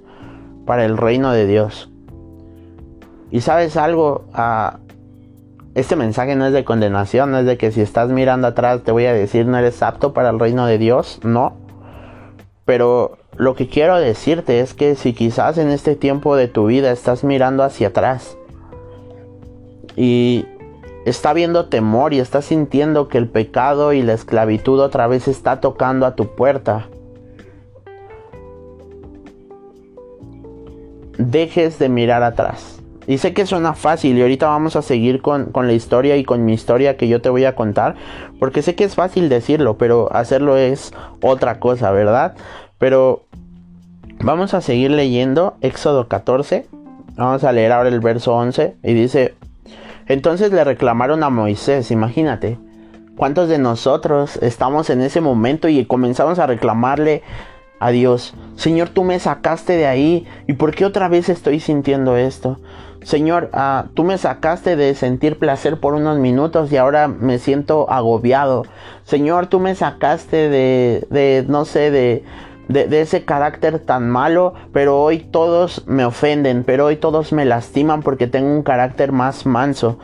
para 0.66 0.86
el 0.86 0.98
reino 0.98 1.32
de 1.32 1.46
Dios. 1.46 1.92
Y 3.30 3.42
sabes 3.42 3.78
algo, 3.78 4.26
ah, 4.34 4.80
este 5.76 5.96
mensaje 5.96 6.36
no 6.36 6.48
es 6.48 6.54
de 6.54 6.64
condenación, 6.64 7.32
no 7.32 7.40
es 7.40 7.46
de 7.46 7.58
que 7.58 7.72
si 7.72 7.82
estás 7.82 8.10
mirando 8.10 8.48
atrás 8.48 8.82
te 8.84 8.92
voy 8.92 9.06
a 9.06 9.14
decir 9.14 9.46
no 9.46 9.58
eres 9.58 9.84
apto 9.84 10.14
para 10.14 10.30
el 10.30 10.40
reino 10.40 10.66
de 10.66 10.78
Dios, 10.78 11.20
no. 11.24 11.58
Pero 12.66 13.18
lo 13.36 13.56
que 13.56 13.68
quiero 13.68 13.98
decirte 13.98 14.62
es 14.62 14.74
que 14.74 14.96
si 14.96 15.14
quizás 15.14 15.58
en 15.58 15.70
este 15.70 15.96
tiempo 15.96 16.36
de 16.36 16.48
tu 16.48 16.68
vida 16.68 16.92
estás 16.92 17.24
mirando 17.24 17.64
hacia 17.64 17.90
atrás 17.90 18.38
y 19.96 20.46
está 21.10 21.34
viendo 21.34 21.66
temor 21.66 22.13
y 22.13 22.20
estás 22.20 22.46
sintiendo 22.46 23.08
que 23.08 23.18
el 23.18 23.28
pecado 23.28 23.94
y 23.94 24.01
la 24.01 24.13
esclavitud 24.13 24.80
otra 24.80 25.08
vez 25.08 25.28
está 25.28 25.60
tocando 25.60 26.06
a 26.06 26.16
tu 26.16 26.36
puerta, 26.36 26.88
dejes 31.18 31.80
de 31.80 31.89
mirar 31.89 32.24
atrás. 32.24 32.82
Y 33.08 33.18
sé 33.18 33.34
que 33.34 33.48
suena 33.48 33.74
fácil 33.74 34.18
y 34.18 34.22
ahorita 34.22 34.48
vamos 34.48 34.75
a 34.75 34.84
seguir 34.84 35.22
con, 35.22 35.46
con, 35.46 35.66
la 35.66 35.74
historia 35.74 36.16
y 36.18 36.24
con 36.24 36.46
mi 36.46 36.54
historia 36.54 36.96
que 36.96 37.08
yo 37.08 37.22
te 37.22 37.30
voy 37.30 37.44
a 37.46 37.56
contar. 37.56 37.96
Porque 38.39 38.62
sé 38.62 38.75
que 38.75 38.84
es 38.84 38.94
fácil 38.94 39.30
decirlo, 39.30 39.78
pero 39.80 40.13
hacerlo 40.13 40.58
es 40.58 40.94
otra 41.22 41.60
cosa, 41.60 41.89
¿verdad? 41.92 42.36
Pero 42.78 43.25
vamos 44.22 44.54
a 44.54 44.62
seguir 44.62 44.92
leyendo 44.92 45.56
Éxodo 45.62 46.08
14. 46.08 46.68
Vamos 47.16 47.44
a 47.44 47.51
leer 47.51 47.72
ahora 47.72 47.89
el 47.89 48.00
verso 48.00 48.36
11 48.36 48.78
y 48.84 48.94
dice, 48.94 49.34
entonces 50.10 50.51
le 50.51 50.63
reclamaron 50.63 51.24
a 51.24 51.30
Moisés, 51.30 51.92
imagínate, 51.92 52.58
¿cuántos 53.16 53.48
de 53.48 53.60
nosotros 53.60 54.38
estamos 54.42 54.89
en 54.89 55.01
ese 55.01 55.22
momento 55.22 55.70
y 55.70 55.86
comenzamos 55.86 56.39
a 56.39 56.48
reclamarle 56.48 57.22
a 57.80 57.92
Dios, 57.92 58.34
Señor, 58.56 58.89
tú 58.89 59.06
me 59.06 59.20
sacaste 59.20 59.78
de 59.78 59.88
ahí 59.88 60.28
y 60.48 60.54
por 60.54 60.75
qué 60.75 60.84
otra 60.86 61.08
vez 61.08 61.30
estoy 61.30 61.62
sintiendo 61.62 62.18
esto? 62.18 62.60
Señor, 63.04 63.50
uh, 63.54 63.88
tú 63.94 64.04
me 64.04 64.18
sacaste 64.18 64.75
de 64.75 64.94
sentir 64.94 65.38
placer 65.38 65.80
por 65.80 65.94
unos 65.94 66.20
minutos 66.20 66.72
y 66.72 66.78
ahora 66.78 67.08
me 67.08 67.39
siento 67.39 67.89
agobiado. 67.89 68.66
Señor, 69.04 69.48
tú 69.48 69.60
me 69.62 69.74
sacaste 69.74 70.50
de, 70.50 71.08
de 71.10 71.46
no 71.48 71.63
sé, 71.63 71.92
de, 71.92 72.25
de, 72.70 73.02
ese 73.02 73.26
carácter 73.26 73.80
tan 73.80 74.10
malo, 74.10 74.54
pero 74.72 75.02
hoy 75.02 75.20
todos 75.20 75.84
me 75.88 76.06
ofenden, 76.06 76.64
pero 76.64 76.86
hoy 76.86 76.96
todos 76.96 77.34
me 77.34 77.44
lastiman 77.44 78.02
porque 78.02 78.28
tengo 78.28 78.50
un 78.50 78.64
carácter 78.64 79.12
más 79.12 79.46
manso. 79.46 80.00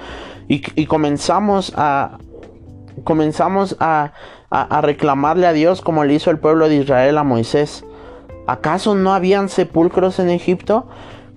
Y, 0.47 0.85
comenzamos 0.85 1.73
a 1.75 2.17
comenzamos 3.03 3.75
a, 3.79 4.13
a, 4.49 4.81
reclamarle 4.81 5.47
a 5.47 5.53
Dios 5.53 5.81
como 5.81 6.03
le 6.05 6.13
hizo 6.13 6.31
el 6.31 6.39
pueblo 6.39 6.69
de 6.69 6.75
Israel 6.77 7.17
a 7.17 7.23
Moisés. 7.23 7.85
¿Acaso 8.47 8.95
no 8.95 9.13
habían 9.13 9.49
sepulcros 9.49 10.19
en 10.19 10.29
Egipto? 10.29 10.87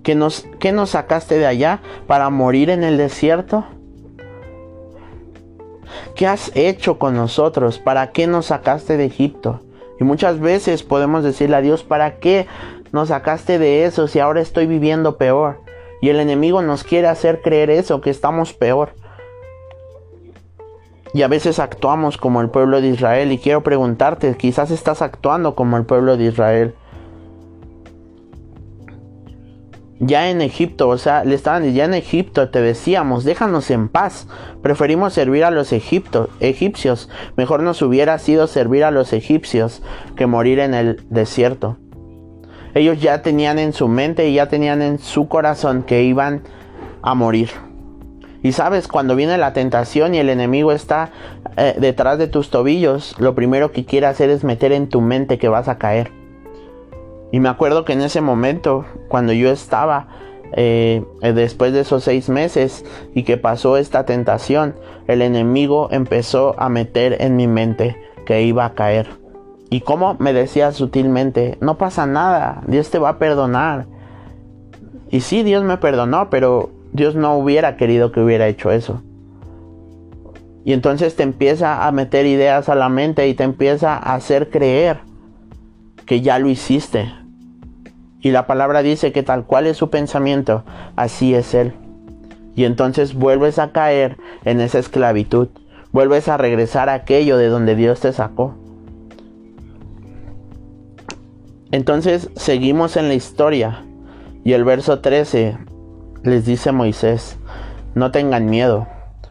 ¿Que 0.03 0.15
nos, 0.15 0.47
nos 0.73 0.91
sacaste 0.91 1.39
de 1.39 1.47
allá 1.47 1.81
para 2.07 2.31
morir 2.31 2.71
en 2.71 2.85
el 2.85 2.97
desierto? 2.97 3.65
¿Qué 6.15 6.27
has 6.27 6.53
hecho 6.55 6.99
con 6.99 7.15
nosotros? 7.15 7.79
¿Para 7.79 8.13
qué 8.13 8.27
nos 8.27 8.47
sacaste 8.47 8.97
de 8.97 9.07
Egipto? 9.07 9.61
Y 10.01 10.05
muchas 10.05 10.41
veces 10.41 10.83
podemos 10.83 11.25
decirle 11.25 11.57
a 11.57 11.61
Dios, 11.61 11.83
¿para 11.83 12.19
qué 12.19 12.47
nos 12.93 13.09
sacaste 13.09 13.59
de 13.59 13.85
eso 13.85 14.09
si 14.09 14.21
ahora 14.21 14.41
estoy 14.41 14.67
viviendo 14.67 15.17
peor? 15.17 15.61
Y 16.01 16.11
el 16.11 16.21
enemigo 16.21 16.63
nos 16.63 16.85
quiere 16.85 17.09
hacer 17.09 17.43
creer 17.43 17.71
eso, 17.71 18.01
que 18.01 18.11
estamos 18.11 18.53
peor. 18.53 18.91
Y 21.13 21.23
a 21.23 21.29
veces 21.29 21.59
actuamos 21.59 22.17
como 22.17 22.41
el 22.41 22.51
pueblo 22.51 22.81
de 22.81 22.89
Israel. 22.89 23.33
Y 23.33 23.39
quiero 23.39 23.63
preguntarte, 23.63 24.37
quizás 24.37 24.71
estás 24.71 25.03
actuando 25.03 25.55
como 25.55 25.77
el 25.77 25.85
pueblo 25.85 26.17
de 26.17 26.25
Israel. 26.25 26.75
Ya 30.01 30.31
en 30.31 30.41
Egipto, 30.41 30.89
o 30.89 30.99
sea, 30.99 31.25
le 31.25 31.35
estaban 31.35 31.73
ya 31.73 31.85
en 31.85 31.95
Egipto 31.95 32.51
te 32.51 32.61
decíamos, 32.61 33.25
déjanos 33.25 33.71
en 33.71 33.89
paz. 33.89 34.29
Preferimos 34.63 35.13
servir 35.13 35.45
a 35.45 35.51
los 35.51 35.73
egipcios. 35.73 37.09
Mejor 37.37 37.63
nos 37.63 37.83
hubiera 37.83 38.19
sido 38.19 38.47
servir 38.47 38.85
a 38.85 38.91
los 38.91 39.13
egipcios 39.13 39.83
que 40.17 40.27
morir 40.27 40.61
en 40.61 40.75
el 40.75 41.03
desierto. 41.11 41.79
Ellos 42.75 43.01
ya 43.01 43.23
tenían 43.23 43.59
en 43.59 43.73
su 43.73 43.89
mente 43.89 44.29
y 44.29 44.35
ya 44.35 44.49
tenían 44.49 44.83
en 44.83 44.99
su 44.99 45.27
corazón 45.27 45.83
que 45.83 46.05
iban 46.05 46.43
a 47.03 47.15
morir. 47.15 47.51
Y 48.43 48.53
sabes, 48.53 48.87
cuando 48.87 49.17
viene 49.17 49.37
la 49.37 49.53
tentación 49.53 50.15
y 50.15 50.19
el 50.19 50.29
enemigo 50.29 50.71
está 50.71 51.11
eh, 51.57 51.75
detrás 51.79 52.19
de 52.19 52.29
tus 52.29 52.51
tobillos, 52.51 53.17
lo 53.19 53.35
primero 53.35 53.73
que 53.73 53.85
quiere 53.85 54.07
hacer 54.07 54.31
es 54.31 54.45
meter 54.45 54.71
en 54.71 54.89
tu 54.89 55.01
mente 55.01 55.39
que 55.39 55.49
vas 55.49 55.67
a 55.67 55.79
caer. 55.79 56.18
Y 57.31 57.41
me 57.41 57.49
acuerdo 57.49 57.85
que 57.85 57.93
en 57.93 58.01
ese 58.01 58.21
momento, 58.21 58.85
cuando 59.09 59.33
yo 59.33 59.51
estaba, 59.51 60.09
eh, 60.53 61.05
después 61.21 61.73
de 61.73 61.81
esos 61.81 62.05
seis 62.05 62.29
meses 62.29 62.85
y 63.15 63.25
que 63.25 63.37
pasó 63.37 63.77
esta 63.77 64.07
tentación, 64.07 64.75
el 65.07 65.23
enemigo 65.23 65.89
empezó 65.91 66.55
a 66.59 66.69
meter 66.69 67.17
en 67.21 67.37
mi 67.37 67.47
mente 67.47 67.97
que 68.25 68.43
iba 68.43 68.65
a 68.65 68.75
caer. 68.75 69.09
Y 69.71 69.83
como 69.83 70.17
me 70.19 70.33
decía 70.33 70.73
sutilmente, 70.73 71.59
no 71.61 71.77
pasa 71.77 72.07
nada, 72.07 72.63
Dios 72.67 72.91
te 72.91 72.99
va 72.99 73.11
a 73.11 73.19
perdonar. 73.19 73.87
Y 75.11 75.21
sí, 75.21 75.43
Dios 75.43 75.63
me 75.65 75.77
perdonó, 75.77 76.31
pero 76.31 76.71
Dios 76.93 77.15
no 77.15 77.37
hubiera 77.37 77.77
querido 77.77 78.13
que 78.13 78.21
hubiera 78.21 78.49
hecho 78.49 78.71
eso. 78.71 79.03
Y 80.65 80.73
entonces 80.73 81.17
te 81.17 81.23
empieza 81.23 81.87
a 81.87 81.93
meter 81.93 82.27
ideas 82.27 82.69
a 82.69 82.75
la 82.75 82.89
mente 82.89 83.29
y 83.29 83.35
te 83.35 83.45
empieza 83.45 83.95
a 83.95 84.15
hacer 84.15 84.51
creer 84.51 85.01
que 86.07 86.21
ya 86.21 86.39
lo 86.39 86.49
hiciste. 86.49 87.11
Y 88.21 88.31
la 88.31 88.47
palabra 88.47 88.83
dice 88.83 89.13
que 89.13 89.23
tal 89.23 89.45
cual 89.45 89.67
es 89.67 89.77
su 89.77 89.91
pensamiento, 89.91 90.65
así 90.97 91.35
es 91.35 91.55
él. 91.55 91.75
Y 92.57 92.65
entonces 92.65 93.15
vuelves 93.15 93.59
a 93.59 93.71
caer 93.71 94.17
en 94.45 94.61
esa 94.61 94.79
esclavitud. 94.79 95.49
Vuelves 95.93 96.29
a 96.29 96.37
regresar 96.37 96.89
a 96.89 96.95
aquello 96.95 97.37
de 97.37 97.47
donde 97.47 97.77
Dios 97.77 98.01
te 98.01 98.13
sacó. 98.13 98.57
Entonces 101.71 102.31
seguimos 102.35 102.97
en 102.97 103.09
la 103.09 103.15
historia. 103.15 103.85
Y 104.45 104.53
el 104.55 104.65
verso 104.65 105.01
13 105.01 105.59
les 106.25 106.45
dice 106.45 106.73
Moisés, 106.73 107.39
no 107.95 108.11
tengan 108.11 108.47
miedo 108.47 108.89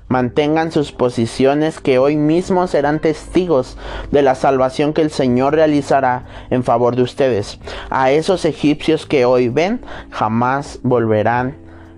Mantengan 0.10 0.72
sus 0.72 0.94
posiciones 0.94 1.82
que 1.82 2.00
hoy 2.00 2.16
mismo 2.16 2.68
serán 2.68 3.00
testigos 3.00 3.78
de 4.12 4.22
la 4.22 4.36
salvación 4.36 4.94
que 4.94 5.02
el 5.02 5.12
Señor 5.12 5.56
realizará 5.56 6.26
en 6.50 6.64
favor 6.64 6.96
de 6.96 7.02
ustedes. 7.02 7.60
A 7.90 8.12
esos 8.12 8.46
egipcios 8.46 9.06
que 9.06 9.26
hoy 9.26 9.50
ven, 9.50 9.82
jamás 10.10 10.80
volverán 10.84 11.58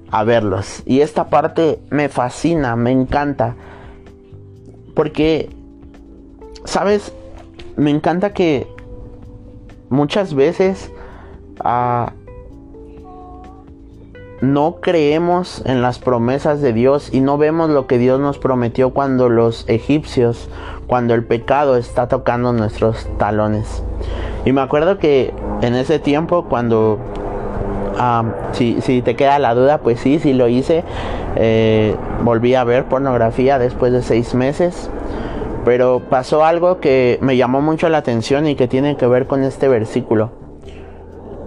a 0.09 0.23
verlos. 0.23 0.81
Y 0.85 1.01
esta 1.01 1.29
parte 1.29 1.79
me 1.91 2.09
fascina, 2.09 2.75
me 2.75 2.91
encanta. 2.91 3.55
Porque, 4.95 5.49
¿sabes? 6.65 7.13
Me 7.75 7.91
encanta 7.91 8.33
que 8.33 8.67
muchas 9.89 10.33
veces... 10.33 10.91
Ah, 11.61 12.13
no 14.41 14.77
creemos 14.79 15.61
en 15.65 15.81
las 15.81 15.99
promesas 15.99 16.61
de 16.61 16.73
Dios 16.73 17.13
y 17.13 17.19
no 17.19 17.37
vemos 17.37 17.69
lo 17.69 17.87
que 17.87 17.97
Dios 17.97 18.19
nos 18.19 18.37
prometió 18.37 18.91
cuando 18.91 19.29
los 19.29 19.67
egipcios, 19.67 20.49
cuando 20.87 21.13
el 21.13 21.25
pecado 21.25 21.75
está 21.75 22.07
tocando 22.07 22.53
nuestros 22.53 23.07
talones. 23.17 23.83
Y 24.45 24.53
me 24.53 24.61
acuerdo 24.61 24.97
que 24.97 25.33
en 25.61 25.75
ese 25.75 25.99
tiempo 25.99 26.45
cuando, 26.45 26.99
si, 28.53 29.01
te 29.01 29.15
queda 29.15 29.39
la 29.39 29.53
duda, 29.53 29.79
pues 29.79 29.99
sí, 29.99 30.19
sí 30.19 30.33
lo 30.33 30.47
hice. 30.47 30.83
Eh, 31.35 31.95
volví 32.23 32.55
a 32.55 32.63
ver 32.63 32.85
pornografía 32.85 33.59
después 33.59 33.91
de 33.91 34.01
seis 34.01 34.33
meses. 34.33 34.89
Pero 35.65 36.01
pasó 36.09 36.45
algo 36.45 36.79
que 36.79 37.19
me 37.21 37.35
llamó 37.35 37.61
mucho 37.61 37.89
la 37.89 37.97
atención 37.97 38.47
y 38.47 38.55
que 38.55 38.69
tiene 38.69 38.95
que 38.95 39.05
ver 39.05 39.27
con 39.27 39.43
este 39.43 39.67
versículo. 39.67 40.31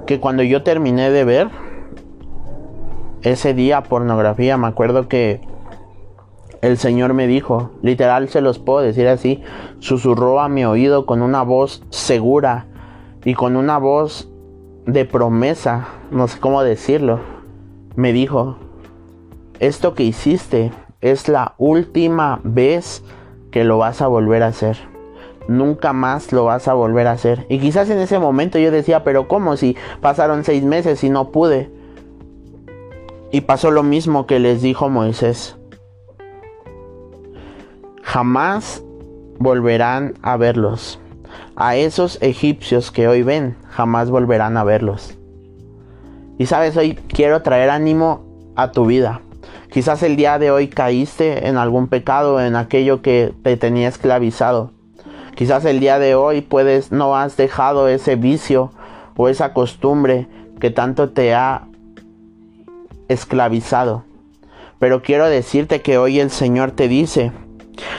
Que 0.06 0.20
cuando 0.20 0.42
yo 0.42 0.62
terminé 0.62 1.10
de 1.10 1.24
ver, 1.24 1.48
ese 3.22 3.54
día 3.54 3.82
pornografía, 3.82 4.56
me 4.56 4.66
acuerdo 4.66 5.08
que 5.08 5.40
el 6.60 6.78
Señor 6.78 7.12
me 7.12 7.26
dijo, 7.26 7.72
literal 7.82 8.28
se 8.28 8.40
los 8.40 8.58
puedo 8.58 8.80
decir 8.80 9.08
así, 9.08 9.42
susurró 9.80 10.40
a 10.40 10.48
mi 10.48 10.64
oído 10.64 11.06
con 11.06 11.22
una 11.22 11.42
voz 11.42 11.82
segura 11.90 12.66
y 13.24 13.34
con 13.34 13.56
una 13.56 13.78
voz 13.78 14.28
de 14.86 15.04
promesa, 15.04 15.88
no 16.10 16.28
sé 16.28 16.38
cómo 16.38 16.62
decirlo. 16.62 17.20
Me 17.94 18.12
dijo, 18.12 18.58
esto 19.58 19.94
que 19.94 20.04
hiciste 20.04 20.72
es 21.00 21.28
la 21.28 21.54
última 21.58 22.40
vez 22.44 23.02
que 23.50 23.64
lo 23.64 23.78
vas 23.78 24.00
a 24.00 24.06
volver 24.06 24.42
a 24.42 24.48
hacer. 24.48 24.78
Nunca 25.48 25.92
más 25.92 26.32
lo 26.32 26.44
vas 26.44 26.68
a 26.68 26.74
volver 26.74 27.08
a 27.08 27.12
hacer. 27.12 27.46
Y 27.48 27.58
quizás 27.58 27.90
en 27.90 27.98
ese 27.98 28.18
momento 28.18 28.58
yo 28.58 28.70
decía, 28.70 29.02
pero 29.02 29.26
¿cómo 29.26 29.56
si 29.56 29.76
pasaron 30.00 30.44
seis 30.44 30.64
meses 30.64 31.02
y 31.02 31.10
no 31.10 31.30
pude? 31.30 31.70
Y 33.32 33.40
pasó 33.40 33.70
lo 33.70 33.82
mismo 33.82 34.26
que 34.26 34.38
les 34.38 34.60
dijo 34.60 34.90
Moisés. 34.90 35.56
Jamás 38.02 38.84
volverán 39.38 40.14
a 40.20 40.36
verlos. 40.36 41.00
A 41.56 41.76
esos 41.76 42.18
egipcios 42.20 42.90
que 42.90 43.08
hoy 43.08 43.22
ven, 43.22 43.56
jamás 43.70 44.10
volverán 44.10 44.58
a 44.58 44.64
verlos. 44.64 45.16
Y 46.36 46.44
sabes, 46.44 46.76
hoy 46.76 46.94
quiero 47.08 47.40
traer 47.40 47.70
ánimo 47.70 48.52
a 48.54 48.70
tu 48.70 48.84
vida. 48.84 49.22
Quizás 49.70 50.02
el 50.02 50.16
día 50.16 50.38
de 50.38 50.50
hoy 50.50 50.68
caíste 50.68 51.48
en 51.48 51.56
algún 51.56 51.88
pecado, 51.88 52.38
en 52.38 52.54
aquello 52.54 53.00
que 53.00 53.32
te 53.42 53.56
tenía 53.56 53.88
esclavizado. 53.88 54.72
Quizás 55.34 55.64
el 55.64 55.80
día 55.80 55.98
de 55.98 56.14
hoy 56.14 56.42
puedes 56.42 56.92
no 56.92 57.16
has 57.16 57.38
dejado 57.38 57.88
ese 57.88 58.16
vicio 58.16 58.72
o 59.16 59.30
esa 59.30 59.54
costumbre 59.54 60.28
que 60.60 60.70
tanto 60.70 61.10
te 61.10 61.34
ha 61.34 61.68
esclavizado. 63.08 64.04
Pero 64.78 65.02
quiero 65.02 65.26
decirte 65.26 65.80
que 65.80 65.98
hoy 65.98 66.20
el 66.20 66.30
Señor 66.30 66.72
te 66.72 66.88
dice, 66.88 67.32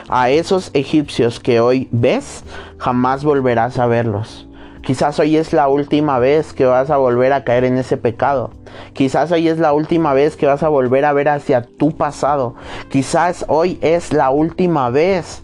a 0.10 0.30
esos 0.30 0.70
egipcios 0.74 1.40
que 1.40 1.60
hoy 1.60 1.88
ves, 1.92 2.44
jamás 2.78 3.24
volverás 3.24 3.80
a 3.80 3.86
verlos. 3.86 4.48
Quizás 4.82 5.18
hoy 5.18 5.38
es 5.38 5.54
la 5.54 5.70
última 5.70 6.20
vez 6.20 6.52
que 6.52 6.66
vas 6.66 6.90
a 6.90 6.98
volver 6.98 7.32
a 7.32 7.46
caer 7.46 7.64
en 7.64 7.78
ese 7.78 7.96
pecado. 7.96 8.52
Quizás 8.92 9.32
hoy 9.32 9.48
es 9.48 9.58
la 9.58 9.72
última 9.72 10.14
vez 10.14 10.36
que 10.36 10.46
vas 10.46 10.62
a 10.62 10.68
volver 10.68 11.06
a 11.06 11.14
ver 11.14 11.30
hacia 11.30 11.62
tu 11.62 11.96
pasado. 11.96 12.56
Quizás 12.90 13.46
hoy 13.48 13.80
es 13.82 14.12
la 14.12 14.30
última 14.30 14.90
vez 14.90 15.42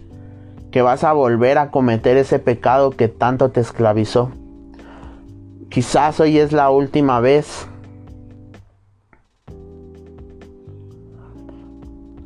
que 0.71 0.81
vas 0.81 1.05
a 1.05 1.13
volver 1.13 1.57
a 1.57 1.71
cometer 1.71 2.17
ese 2.17 2.39
pecado 2.39 2.91
que 2.91 3.07
tanto 3.07 3.49
te 3.49 3.61
esclavizó. 3.61 4.29
Quizás 5.69 6.19
hoy 6.19 6.37
es 6.37 6.51
la 6.51 6.69
última 6.69 7.21
vez 7.21 7.68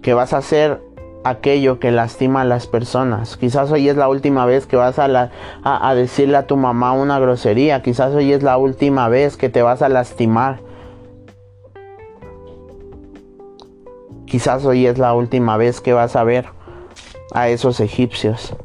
que 0.03 0.13
vas 0.13 0.33
a 0.33 0.38
hacer 0.38 0.79
aquello 1.24 1.79
que 1.79 1.91
lastima 1.91 2.41
a 2.41 2.45
las 2.45 2.67
personas. 2.67 3.38
Quizás 3.38 3.72
hoy 3.72 3.89
es 3.89 3.95
la 3.95 4.10
última 4.10 4.45
vez 4.45 4.67
que 4.67 4.75
vas 4.75 5.00
a, 5.00 5.31
a, 5.63 5.95
decirle 5.95 6.38
a 6.38 6.45
tu 6.45 6.57
mamá 6.57 6.91
una 6.91 7.17
grosería. 7.19 7.81
Quizás 7.81 8.13
hoy 8.13 8.33
es 8.33 8.43
la 8.43 8.57
última 8.57 9.07
vez 9.07 9.38
que 9.38 9.50
te 9.50 9.62
vas 9.62 9.81
a 9.81 9.89
lastimar. 9.89 10.60
Quizás 14.25 14.65
hoy 14.65 14.86
es 14.86 14.98
la 14.98 15.13
última 15.13 15.57
vez 15.57 15.79
que 15.79 15.93
vas 15.93 16.15
a 16.15 16.24
ver 16.24 16.45
a 17.33 17.48
esos 17.48 17.79
egipcios. 17.79 18.55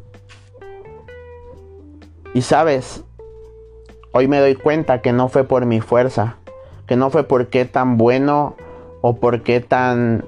Y 2.33 2.41
sabes, 2.41 3.03
hoy 4.11 4.27
me 4.27 4.39
doy 4.39 4.55
cuenta 4.55 5.01
que 5.01 5.13
no 5.13 5.29
fue 5.29 5.45
por 5.45 5.65
mi 5.65 5.79
fuerza, 5.79 6.35
que 6.85 6.95
no 6.95 7.09
fue 7.09 7.23
porque 7.23 7.65
tan 7.65 7.97
bueno 7.97 8.55
o 9.01 9.15
porque 9.15 9.61
tan 9.61 10.25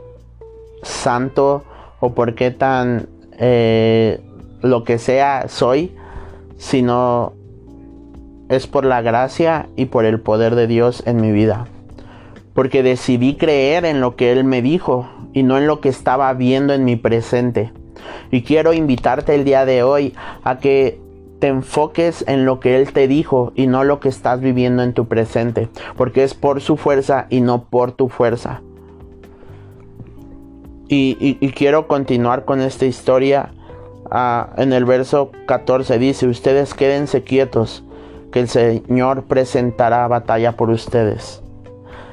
santo 0.84 1.64
o 2.00 2.14
porque 2.14 2.52
tan 2.52 3.08
eh, 3.38 4.20
lo 4.62 4.84
que 4.84 4.98
sea 4.98 5.46
soy, 5.48 5.96
sino 6.58 7.34
es 8.50 8.68
por 8.68 8.86
la 8.86 9.02
gracia 9.02 9.70
y 9.76 9.86
por 9.86 10.06
el 10.06 10.20
poder 10.20 10.56
de 10.56 10.68
Dios 10.68 11.04
en 11.06 11.22
mi 11.22 11.32
vida. 11.32 11.68
Porque 12.54 12.84
decidí 12.84 13.36
creer 13.36 13.86
en 13.86 14.02
lo 14.02 14.16
que 14.16 14.32
Él 14.32 14.44
me 14.44 14.62
dijo 14.62 15.10
y 15.34 15.44
no 15.44 15.58
en 15.58 15.68
lo 15.68 15.80
que 15.80 15.90
estaba 15.90 16.34
viendo 16.34 16.74
en 16.74 16.84
mi 16.84 16.98
presente. 16.98 17.72
Y 18.30 18.44
quiero 18.44 18.74
invitarte 18.74 19.36
el 19.36 19.46
día 19.46 19.66
de 19.66 19.84
hoy 19.84 20.14
a 20.44 20.60
que 20.60 21.00
te 21.40 21.48
enfoques 21.48 22.24
en 22.28 22.46
lo 22.46 22.60
que 22.60 22.76
Él 22.76 22.92
te 22.94 23.08
dijo 23.08 23.54
y 23.56 23.68
no 23.68 23.84
lo 23.84 24.00
que 24.00 24.10
estás 24.10 24.42
viviendo 24.42 24.84
en 24.84 24.94
tu 24.94 25.08
presente. 25.08 25.70
Porque 25.96 26.24
es 26.24 26.34
por 26.34 26.62
su 26.62 26.78
fuerza 26.78 27.28
y 27.30 27.42
no 27.42 27.64
por 27.64 27.94
tu 27.94 28.10
fuerza. 28.10 28.62
Y, 30.94 31.54
quiero 31.56 31.88
continuar 31.88 32.44
con 32.44 32.60
esta 32.60 32.86
historia. 32.86 33.54
Ah, 34.10 34.50
en 34.58 34.74
el 34.74 34.84
verso 34.84 35.32
14 35.46 35.98
dice, 35.98 36.28
ustedes 36.28 36.74
quédense 36.74 37.24
quietos, 37.24 37.86
que 38.34 38.42
el 38.42 38.50
Señor 38.50 39.24
presentará 39.24 40.06
batalla 40.10 40.58
por 40.58 40.70
ustedes. 40.70 41.42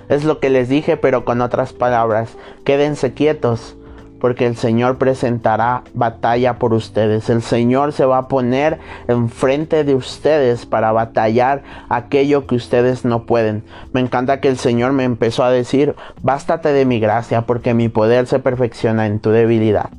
Es 0.09 0.23
lo 0.23 0.39
que 0.39 0.49
les 0.49 0.69
dije, 0.69 0.97
pero 0.97 1.25
con 1.25 1.41
otras 1.41 1.73
palabras, 1.73 2.37
quédense 2.63 3.15
quietos, 3.15 3.77
porque 4.21 4.47
el 4.47 4.57
Señor 4.57 4.99
presentará 4.99 5.83
batalla 5.95 6.59
por 6.59 6.75
ustedes. 6.75 7.31
El 7.31 7.43
Señor 7.43 7.93
se 7.93 8.05
va 8.05 8.19
a 8.19 8.29
poner 8.29 8.79
enfrente 9.07 9.85
de 9.85 9.95
ustedes 9.95 10.67
para 10.67 10.93
batallar 10.93 11.63
aquello 11.89 12.47
que 12.47 12.55
ustedes 12.55 13.05
no 13.05 13.25
pueden. 13.25 13.65
Me 13.93 14.01
encanta 14.01 14.41
que 14.41 14.49
el 14.49 14.59
Señor 14.59 14.93
me 14.93 15.05
empezó 15.05 15.45
a 15.45 15.51
decir, 15.51 15.95
bástate 16.23 16.73
de 16.73 16.85
mi 16.85 17.01
gracia, 17.01 17.43
porque 17.43 17.75
mi 17.75 17.89
poder 17.89 18.27
se 18.27 18.39
perfecciona 18.39 19.07
en 19.07 19.21
tu 19.21 19.31
debilidad. 19.31 19.91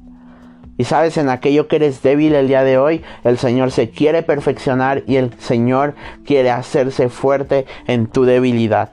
Y 0.78 0.86
sabes, 0.86 1.18
en 1.18 1.28
aquello 1.28 1.68
que 1.68 1.76
eres 1.76 2.02
débil 2.02 2.34
el 2.36 2.48
día 2.48 2.64
de 2.64 2.78
hoy, 2.78 3.04
el 3.26 3.38
Señor 3.38 3.72
se 3.72 3.90
quiere 3.90 4.24
perfeccionar 4.24 5.04
y 5.08 5.18
el 5.18 5.34
Señor 5.38 5.94
quiere 6.26 6.52
hacerse 6.52 7.10
fuerte 7.10 7.66
en 7.86 8.08
tu 8.08 8.24
debilidad. 8.24 8.90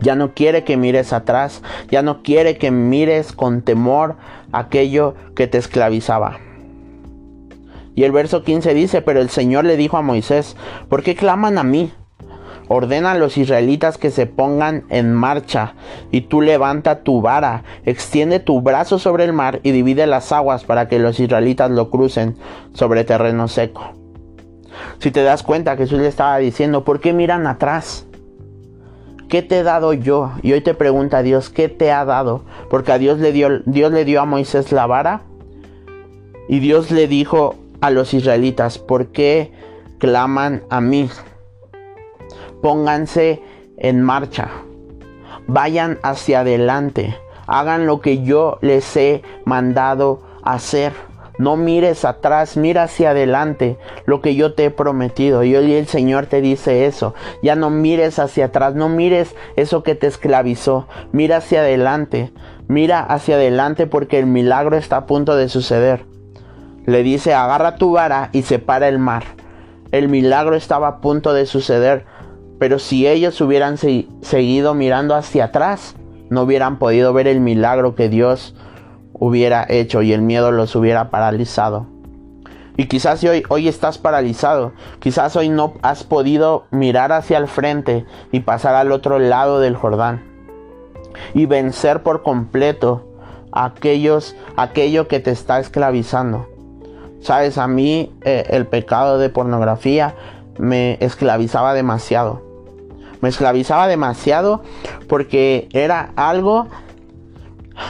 Ya 0.00 0.14
no 0.14 0.34
quiere 0.34 0.64
que 0.64 0.76
mires 0.76 1.12
atrás, 1.12 1.62
ya 1.90 2.02
no 2.02 2.22
quiere 2.22 2.58
que 2.58 2.70
mires 2.70 3.32
con 3.32 3.62
temor 3.62 4.16
aquello 4.52 5.14
que 5.34 5.46
te 5.46 5.58
esclavizaba. 5.58 6.38
Y 7.94 8.04
el 8.04 8.12
verso 8.12 8.42
15 8.42 8.74
dice, 8.74 9.00
pero 9.00 9.20
el 9.20 9.30
Señor 9.30 9.64
le 9.64 9.78
dijo 9.78 9.96
a 9.96 10.02
Moisés, 10.02 10.54
¿por 10.90 11.02
qué 11.02 11.14
claman 11.14 11.56
a 11.56 11.64
mí? 11.64 11.90
Ordena 12.68 13.12
a 13.12 13.14
los 13.14 13.38
israelitas 13.38 13.96
que 13.96 14.10
se 14.10 14.26
pongan 14.26 14.84
en 14.90 15.14
marcha, 15.14 15.74
y 16.10 16.22
tú 16.22 16.42
levanta 16.42 17.02
tu 17.04 17.22
vara, 17.22 17.62
extiende 17.84 18.40
tu 18.40 18.60
brazo 18.60 18.98
sobre 18.98 19.24
el 19.24 19.32
mar 19.32 19.60
y 19.62 19.70
divide 19.70 20.06
las 20.06 20.30
aguas 20.32 20.64
para 20.64 20.88
que 20.88 20.98
los 20.98 21.20
israelitas 21.20 21.70
lo 21.70 21.90
crucen 21.90 22.36
sobre 22.74 23.04
terreno 23.04 23.48
seco. 23.48 23.94
Si 24.98 25.10
te 25.10 25.22
das 25.22 25.42
cuenta, 25.42 25.76
Jesús 25.76 26.00
le 26.00 26.08
estaba 26.08 26.36
diciendo, 26.38 26.84
¿por 26.84 27.00
qué 27.00 27.12
miran 27.12 27.46
atrás? 27.46 28.06
¿Qué 29.28 29.42
te 29.42 29.58
he 29.58 29.62
dado 29.62 29.92
yo? 29.92 30.32
Y 30.42 30.52
hoy 30.52 30.60
te 30.60 30.74
pregunta 30.74 31.22
Dios, 31.22 31.50
¿qué 31.50 31.68
te 31.68 31.92
ha 31.92 32.04
dado? 32.04 32.42
Porque 32.70 32.92
a 32.92 32.98
Dios 32.98 33.18
le 33.18 33.32
dio, 33.32 33.60
Dios 33.64 33.92
le 33.92 34.04
dio 34.04 34.20
a 34.20 34.24
Moisés 34.24 34.72
la 34.72 34.86
vara 34.86 35.22
y 36.48 36.60
Dios 36.60 36.90
le 36.90 37.08
dijo 37.08 37.56
a 37.80 37.90
los 37.90 38.14
israelitas, 38.14 38.78
¿por 38.78 39.08
qué 39.08 39.52
claman 39.98 40.62
a 40.70 40.80
mí? 40.80 41.08
Pónganse 42.62 43.42
en 43.76 44.02
marcha, 44.02 44.50
vayan 45.46 45.98
hacia 46.02 46.40
adelante, 46.40 47.16
hagan 47.46 47.86
lo 47.86 48.00
que 48.00 48.22
yo 48.22 48.58
les 48.62 48.96
he 48.96 49.22
mandado 49.44 50.22
hacer. 50.42 50.92
No 51.38 51.56
mires 51.56 52.04
atrás, 52.04 52.56
mira 52.56 52.84
hacia 52.84 53.10
adelante 53.10 53.78
lo 54.06 54.20
que 54.20 54.34
yo 54.34 54.54
te 54.54 54.66
he 54.66 54.70
prometido. 54.70 55.44
Y 55.44 55.54
hoy 55.54 55.74
el 55.74 55.86
Señor 55.86 56.26
te 56.26 56.40
dice 56.40 56.86
eso. 56.86 57.14
Ya 57.42 57.56
no 57.56 57.70
mires 57.70 58.18
hacia 58.18 58.46
atrás, 58.46 58.74
no 58.74 58.88
mires 58.88 59.34
eso 59.56 59.82
que 59.82 59.94
te 59.94 60.06
esclavizó. 60.06 60.86
Mira 61.12 61.38
hacia 61.38 61.60
adelante, 61.60 62.32
mira 62.68 63.00
hacia 63.00 63.36
adelante 63.36 63.86
porque 63.86 64.18
el 64.18 64.26
milagro 64.26 64.76
está 64.76 64.98
a 64.98 65.06
punto 65.06 65.36
de 65.36 65.48
suceder. 65.48 66.06
Le 66.86 67.02
dice, 67.02 67.34
agarra 67.34 67.76
tu 67.76 67.92
vara 67.92 68.30
y 68.32 68.42
separa 68.42 68.88
el 68.88 68.98
mar. 68.98 69.24
El 69.92 70.08
milagro 70.08 70.56
estaba 70.56 70.88
a 70.88 71.00
punto 71.00 71.34
de 71.34 71.46
suceder. 71.46 72.06
Pero 72.58 72.78
si 72.78 73.06
ellos 73.06 73.38
hubieran 73.40 73.76
seguido 73.76 74.72
mirando 74.72 75.14
hacia 75.14 75.46
atrás, 75.46 75.94
no 76.30 76.42
hubieran 76.42 76.78
podido 76.78 77.12
ver 77.12 77.26
el 77.26 77.40
milagro 77.40 77.94
que 77.94 78.08
Dios 78.08 78.54
hubiera 79.18 79.66
hecho 79.68 80.02
y 80.02 80.12
el 80.12 80.22
miedo 80.22 80.50
los 80.50 80.76
hubiera 80.76 81.10
paralizado. 81.10 81.86
Y 82.76 82.86
quizás 82.88 83.24
hoy, 83.24 83.42
hoy 83.48 83.68
estás 83.68 83.96
paralizado, 83.96 84.72
quizás 84.98 85.34
hoy 85.36 85.48
no 85.48 85.74
has 85.82 86.04
podido 86.04 86.66
mirar 86.70 87.10
hacia 87.12 87.38
el 87.38 87.48
frente 87.48 88.04
y 88.32 88.40
pasar 88.40 88.74
al 88.74 88.92
otro 88.92 89.18
lado 89.18 89.60
del 89.60 89.76
Jordán 89.76 90.22
y 91.32 91.46
vencer 91.46 92.02
por 92.02 92.22
completo 92.22 93.06
aquellos, 93.52 94.36
aquello 94.56 95.08
que 95.08 95.20
te 95.20 95.30
está 95.30 95.58
esclavizando. 95.58 96.48
Sabes, 97.20 97.58
a 97.58 97.66
mí 97.66 98.14
eh, 98.22 98.44
el 98.50 98.66
pecado 98.66 99.18
de 99.18 99.30
pornografía 99.30 100.14
me 100.58 100.98
esclavizaba 101.00 101.74
demasiado. 101.74 102.42
Me 103.20 103.30
esclavizaba 103.30 103.88
demasiado 103.88 104.62
porque 105.08 105.68
era 105.72 106.10
algo 106.16 106.68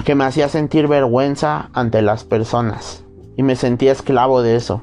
que 0.04 0.14
me 0.14 0.24
hacía 0.24 0.48
sentir 0.48 0.88
vergüenza 0.88 1.70
ante 1.72 2.02
las 2.02 2.24
personas 2.24 3.04
y 3.36 3.42
me 3.42 3.56
sentía 3.56 3.92
esclavo 3.92 4.42
de 4.42 4.56
eso. 4.56 4.82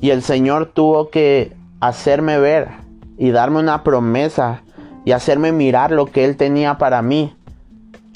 Y 0.00 0.10
el 0.10 0.22
Señor 0.22 0.66
tuvo 0.66 1.10
que 1.10 1.56
hacerme 1.80 2.38
ver 2.38 2.68
y 3.16 3.30
darme 3.30 3.60
una 3.60 3.82
promesa 3.82 4.62
y 5.04 5.12
hacerme 5.12 5.52
mirar 5.52 5.92
lo 5.92 6.06
que 6.06 6.24
Él 6.24 6.36
tenía 6.36 6.78
para 6.78 7.02
mí. 7.02 7.34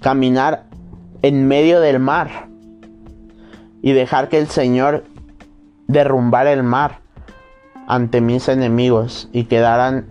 Caminar 0.01 0.65
en 1.23 1.49
medio 1.49 1.81
del 1.81 1.99
mar 1.99 2.49
y 3.83 3.93
dejar 3.93 4.29
que 4.29 4.39
el 4.39 4.49
Señor 4.49 5.05
derrumbara 5.87 6.53
el 6.53 6.63
mar 6.63 7.01
ante 7.87 8.21
mis 8.21 8.49
enemigos 8.49 9.29
y 9.33 9.45
quedaran 9.45 10.07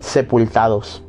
sepultados. 0.00 1.02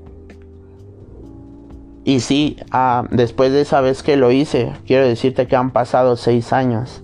Y 2.08 2.22
sí, 2.22 2.56
ah, 2.72 3.04
después 3.12 3.52
de 3.52 3.60
esa 3.60 3.82
vez 3.82 4.02
que 4.02 4.16
lo 4.16 4.32
hice, 4.32 4.72
quiero 4.86 5.06
decirte 5.06 5.46
que 5.46 5.58
han 5.58 5.72
pasado 5.72 6.16
seis 6.16 6.54
años. 6.54 7.02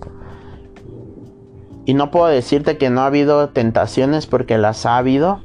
Y 1.84 1.92
no 1.92 2.10
puedo 2.10 2.24
decirte 2.28 2.78
que 2.78 2.88
no 2.88 3.02
ha 3.02 3.06
habido 3.08 3.50
tentaciones 3.50 4.26
porque 4.26 4.56
las 4.56 4.86
ha 4.86 4.96
habido. 4.96 5.42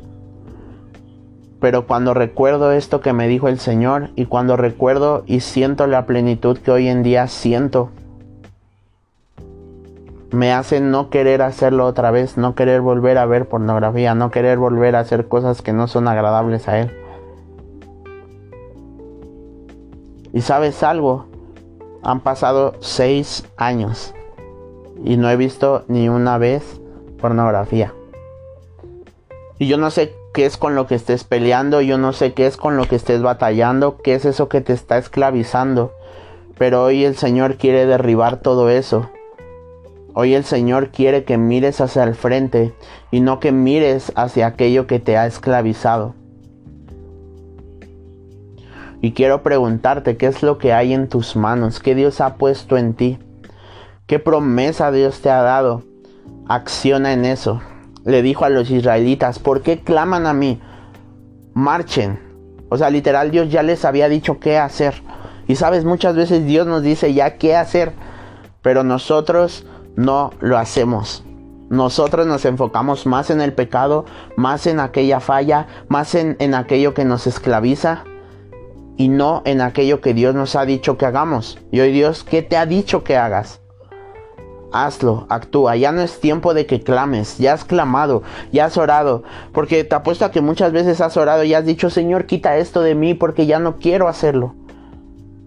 Pero 1.60 1.88
cuando 1.88 2.14
recuerdo 2.14 2.72
esto 2.72 3.02
que 3.02 3.12
me 3.12 3.28
dijo 3.28 3.50
el 3.50 3.60
Señor 3.60 4.12
y 4.16 4.28
cuando 4.28 4.56
recuerdo 4.56 5.24
y 5.28 5.42
siento 5.42 5.88
la 5.88 6.06
plenitud 6.06 6.58
que 6.58 6.72
hoy 6.72 6.88
en 6.88 7.04
día 7.04 7.28
siento, 7.28 7.90
me 10.32 10.54
hace 10.54 10.80
no 10.80 11.10
querer 11.10 11.42
hacerlo 11.42 11.86
otra 11.86 12.12
vez, 12.12 12.38
no 12.38 12.56
querer 12.56 12.80
volver 12.80 13.18
a 13.18 13.26
ver 13.26 13.50
pornografía, 13.50 14.16
no 14.16 14.32
querer 14.32 14.58
volver 14.58 14.96
a 14.96 15.02
hacer 15.02 15.28
cosas 15.28 15.62
que 15.62 15.74
no 15.74 15.88
son 15.88 16.08
agradables 16.08 16.70
a 16.70 16.80
Él. 16.80 16.99
Y 20.34 20.42
sabes 20.42 20.84
algo, 20.84 21.26
han 22.04 22.22
pasado 22.22 22.76
seis 22.80 23.46
años 23.58 24.14
y 25.04 25.18
no 25.18 25.30
he 25.30 25.36
visto 25.36 25.84
ni 25.88 26.10
una 26.10 26.38
vez 26.38 26.80
pornografía. 27.20 27.94
Y 29.58 29.68
yo 29.68 29.78
no 29.78 29.92
sé 29.92 30.14
qué 30.34 30.46
es 30.46 30.58
con 30.58 30.76
lo 30.76 30.88
que 30.88 30.96
estés 30.96 31.24
peleando, 31.24 31.82
yo 31.82 31.98
no 31.98 32.14
sé 32.14 32.34
qué 32.34 32.48
es 32.48 32.58
con 32.58 32.78
lo 32.78 32.86
que 32.86 32.96
estés 32.96 33.22
batallando, 33.22 33.98
qué 33.98 34.16
es 34.16 34.26
eso 34.26 34.48
que 34.48 34.62
te 34.62 34.74
está 34.74 34.98
esclavizando. 34.98 35.94
Pero 36.58 36.84
hoy 36.84 37.06
el 37.06 37.16
Señor 37.16 37.56
quiere 37.56 37.86
derribar 37.86 38.38
todo 38.38 38.70
eso. 38.70 39.10
Hoy 40.14 40.34
el 40.34 40.44
Señor 40.44 40.90
quiere 40.90 41.24
que 41.24 41.38
mires 41.38 41.82
hacia 41.82 42.04
el 42.04 42.16
frente 42.16 42.74
y 43.12 43.22
no 43.22 43.40
que 43.40 43.52
mires 43.52 44.12
hacia 44.16 44.48
aquello 44.48 44.88
que 44.88 45.00
te 45.00 45.18
ha 45.18 45.26
esclavizado. 45.26 46.16
Y 49.02 49.14
quiero 49.14 49.44
preguntarte 49.44 50.18
qué 50.18 50.28
es 50.28 50.44
lo 50.44 50.58
que 50.58 50.74
hay 50.74 50.94
en 50.94 51.08
tus 51.08 51.36
manos, 51.36 51.80
qué 51.80 51.96
Dios 51.96 52.20
ha 52.20 52.36
puesto 52.36 52.78
en 52.78 52.94
ti, 52.94 53.18
qué 54.08 54.20
promesa 54.20 54.92
Dios 54.92 55.22
te 55.22 55.30
ha 55.30 55.42
dado. 55.42 55.84
Acciona 56.48 57.14
en 57.14 57.24
eso. 57.24 57.62
Le 58.04 58.22
dijo 58.22 58.44
a 58.44 58.50
los 58.50 58.70
israelitas, 58.70 59.40
¿por 59.40 59.62
qué 59.62 59.80
claman 59.80 60.26
a 60.26 60.34
mí? 60.34 60.60
Marchen. 61.54 62.20
O 62.70 62.78
sea, 62.78 62.90
literal 62.90 63.32
Dios 63.32 63.50
ya 63.50 63.64
les 63.64 63.86
había 63.86 64.10
dicho 64.10 64.40
qué 64.40 64.58
hacer. 64.58 64.96
Y 65.48 65.56
sabes, 65.56 65.86
muchas 65.86 66.16
veces 66.16 66.46
Dios 66.46 66.68
nos 66.68 66.84
dice 66.84 67.14
ya 67.14 67.38
qué 67.38 67.56
hacer, 67.56 67.94
pero 68.62 68.84
nosotros 68.84 69.66
no 69.96 70.32
lo 70.42 70.58
hacemos. 70.58 71.24
Nosotros 71.70 72.28
nos 72.28 72.46
enfocamos 72.46 73.06
más 73.06 73.30
en 73.30 73.42
el 73.42 73.54
pecado, 73.54 74.06
más 74.36 74.68
en 74.68 74.80
aquella 74.80 75.20
falla, 75.20 75.68
más 75.88 76.16
en, 76.16 76.36
en 76.40 76.54
aquello 76.54 76.94
que 76.94 77.06
nos 77.06 77.28
esclaviza 77.28 78.04
y 79.00 79.08
no 79.08 79.42
en 79.46 79.62
aquello 79.62 80.02
que 80.02 80.14
Dios 80.14 80.36
nos 80.36 80.58
ha 80.58 80.66
dicho 80.66 80.98
que 80.98 81.06
hagamos. 81.06 81.58
Y 81.72 81.80
hoy 81.80 81.94
Dios, 81.94 82.26
¿qué 82.26 82.42
te 82.42 82.58
ha 82.58 82.66
dicho 82.66 83.02
que 83.02 83.16
hagas? 83.16 83.62
Hazlo, 84.74 85.26
actúa. 85.30 85.78
Ya 85.78 85.94
no 85.94 86.02
es 86.02 86.20
tiempo 86.20 86.54
de 86.54 86.66
que 86.66 86.82
clames. 86.82 87.38
Ya 87.38 87.54
has 87.54 87.64
clamado, 87.64 88.24
ya 88.52 88.66
has 88.66 88.76
orado. 88.76 89.24
Porque 89.54 89.86
te 89.86 89.96
apuesto 89.96 90.26
a 90.26 90.32
que 90.32 90.42
muchas 90.42 90.74
veces 90.74 91.00
has 91.00 91.16
orado 91.16 91.46
y 91.46 91.54
has 91.54 91.66
dicho, 91.66 91.90
Señor, 91.90 92.26
quita 92.26 92.58
esto 92.58 92.82
de 92.82 92.94
mí 92.94 93.14
porque 93.14 93.46
ya 93.46 93.58
no 93.60 93.78
quiero 93.78 94.10
hacerlo. 94.10 94.54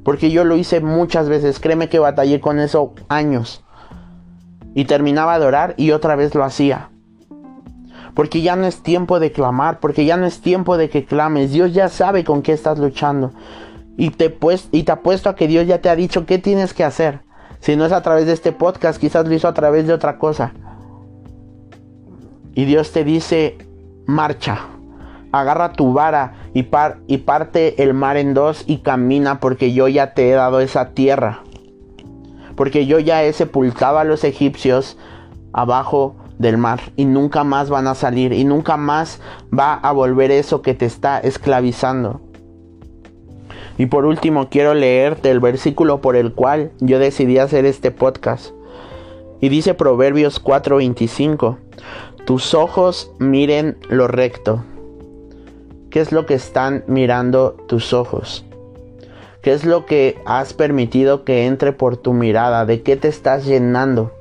Porque 0.03 0.31
yo 0.31 0.45
lo 0.45 0.57
hice 0.57 0.81
muchas 0.81 1.29
veces. 1.29 1.61
Créeme 1.61 1.91
que 1.91 1.99
batallé 1.99 2.41
con 2.41 2.59
eso 2.59 2.95
años. 3.11 3.63
Y 4.75 4.87
terminaba 4.87 5.39
de 5.39 5.45
orar 5.45 5.75
y 5.77 5.91
otra 5.91 6.17
vez 6.17 6.35
lo 6.35 6.43
hacía. 6.43 6.89
Porque 8.15 8.43
ya 8.43 8.57
no 8.57 8.67
es 8.67 8.83
tiempo 8.83 9.21
de 9.21 9.33
clamar, 9.33 9.81
porque 9.81 10.05
ya 10.05 10.17
no 10.17 10.27
es 10.27 10.41
tiempo 10.41 10.77
de 10.77 10.91
que 10.91 11.05
clames. 11.05 11.53
Dios 11.53 11.73
ya 11.73 11.89
sabe 11.89 12.25
con 12.25 12.43
qué 12.43 12.53
estás 12.53 12.79
luchando. 12.79 13.33
Y 13.97 14.11
te, 14.11 14.31
pues, 14.31 14.69
y 14.73 14.83
te 14.83 14.93
apuesto 14.93 15.29
a 15.29 15.37
que 15.37 15.49
Dios 15.49 15.67
ya 15.67 15.81
te 15.81 15.89
ha 15.89 15.97
dicho 15.97 16.27
qué 16.27 16.39
tienes 16.39 16.75
que 16.75 16.85
hacer. 16.85 17.21
Si 17.61 17.77
no 17.77 17.87
es 17.87 17.93
a 17.93 18.03
través 18.03 18.27
de 18.27 18.33
este 18.33 18.53
podcast, 18.53 19.01
quizás 19.01 19.27
lo 19.27 19.35
hizo 19.35 19.49
a 19.49 19.55
través 19.55 19.87
de 19.87 19.93
otra 19.95 20.19
cosa. 20.19 20.53
Y 22.55 22.65
Dios 22.65 22.93
te 22.93 23.05
dice, 23.05 23.59
marcha. 24.07 24.59
Agarra 25.31 25.73
tu 25.73 25.95
vara 25.95 26.35
y, 26.53 26.65
par 26.65 26.99
y 27.07 27.19
parte 27.19 27.83
el 27.83 27.95
mar 27.95 28.19
en 28.19 28.35
dos 28.35 28.65
y 28.67 28.79
camina 28.79 29.41
porque 29.41 29.73
yo 29.73 29.89
ya 29.89 30.13
te 30.13 30.29
he 30.29 30.33
dado 30.33 30.61
esa 30.61 30.91
tierra. 30.91 31.41
Porque 32.55 32.85
yo 32.85 32.99
ya 32.99 33.23
he 33.23 33.33
sepultado 33.33 33.99
a 33.99 34.05
los 34.05 34.25
egipcios 34.25 34.99
abajo 35.55 36.17
del 36.43 36.59
mar 36.59 36.81
y 36.97 37.07
nunca 37.07 37.45
más 37.45 37.71
van 37.71 37.87
a 37.87 37.95
salir 37.95 38.35
y 38.35 38.45
nunca 38.45 38.77
más 38.77 39.21
va 39.57 39.73
a 39.73 39.93
volver 39.93 40.31
eso 40.31 40.61
que 40.61 40.75
te 40.75 40.85
está 40.85 41.19
esclavizando. 41.19 42.21
Y 43.79 43.87
por 43.87 44.05
último 44.05 44.51
quiero 44.51 44.75
leerte 44.75 45.31
el 45.31 45.41
versículo 45.41 46.03
por 46.03 46.17
el 46.17 46.35
cual 46.35 46.73
yo 46.81 46.99
decidí 46.99 47.39
hacer 47.39 47.65
este 47.65 47.91
podcast. 47.91 48.51
Y 49.41 49.49
dice 49.49 49.75
Proverbios 49.75 50.43
4:25, 50.43 51.57
tus 52.27 52.55
ojos 52.55 53.11
miren 53.19 53.79
lo 53.89 54.07
recto. 54.07 54.63
¿Qué 55.91 56.01
es 56.01 56.13
lo 56.13 56.27
que 56.27 56.35
están 56.35 56.85
mirando 56.87 57.57
tus 57.67 57.93
ojos? 57.93 58.45
¿Qué 59.43 59.53
es 59.53 59.65
lo 59.65 59.87
que 59.87 60.17
has 60.25 60.55
permitido 60.55 61.25
que 61.25 61.47
entre 61.47 61.73
por 61.73 61.97
tu 61.97 62.13
mirada? 62.13 62.65
¿De 62.65 62.83
qué 62.83 62.97
te 62.97 63.09
estás 63.09 63.45
llenando? 63.45 64.13